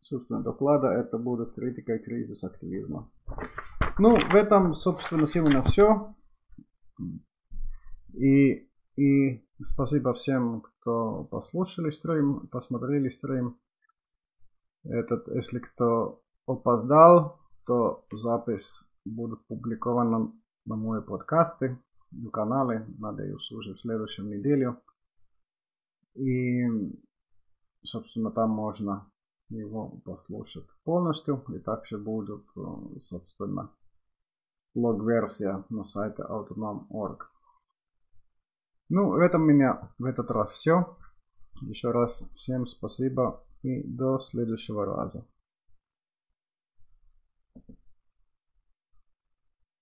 собственно, 0.01 0.43
доклада, 0.43 0.89
это 0.89 1.19
будет 1.19 1.55
критика 1.55 1.95
и 1.95 2.03
кризис 2.03 2.43
активизма. 2.43 3.11
Ну, 3.99 4.17
в 4.19 4.35
этом, 4.35 4.75
собственно, 4.75 5.27
сегодня 5.27 5.63
все. 5.63 6.15
И, 8.15 8.68
и 8.99 9.47
спасибо 9.63 10.13
всем, 10.13 10.63
кто 10.63 11.23
послушали 11.31 11.91
стрим, 11.91 12.49
посмотрели 12.49 13.09
стрим. 13.11 13.61
Этот, 14.83 15.29
если 15.29 15.61
кто 15.61 16.21
опоздал, 16.47 17.39
то 17.65 18.05
запись 18.11 18.91
будет 19.05 19.47
публикована 19.47 20.33
на 20.65 20.77
мои 20.77 21.01
подкасты 21.01 21.79
на 22.11 22.31
канале, 22.31 22.87
надеюсь, 22.99 23.53
уже 23.53 23.75
в 23.75 23.81
следующем 23.81 24.31
неделю. 24.31 24.81
И, 26.15 26.67
собственно, 27.83 28.33
там 28.33 28.51
можно 28.51 29.09
его 29.49 30.01
послушать 30.05 30.67
полностью. 30.83 31.45
И 31.55 31.61
также 31.61 31.99
будет, 31.99 32.45
собственно, 33.01 33.71
блог-версия 34.75 35.65
на 35.69 35.85
сайте 35.85 36.23
autonom.org. 36.23 37.38
Ну, 38.89 39.11
в 39.11 39.19
этом 39.19 39.43
у 39.43 39.47
меня 39.47 39.91
в 39.99 40.05
этот 40.05 40.31
раз 40.31 40.51
все. 40.51 40.97
Еще 41.61 41.91
раз 41.91 42.29
всем 42.35 42.67
спасибо 42.67 43.45
и 43.63 43.83
до 43.83 44.19
следующего 44.19 44.87
раза. 44.87 45.27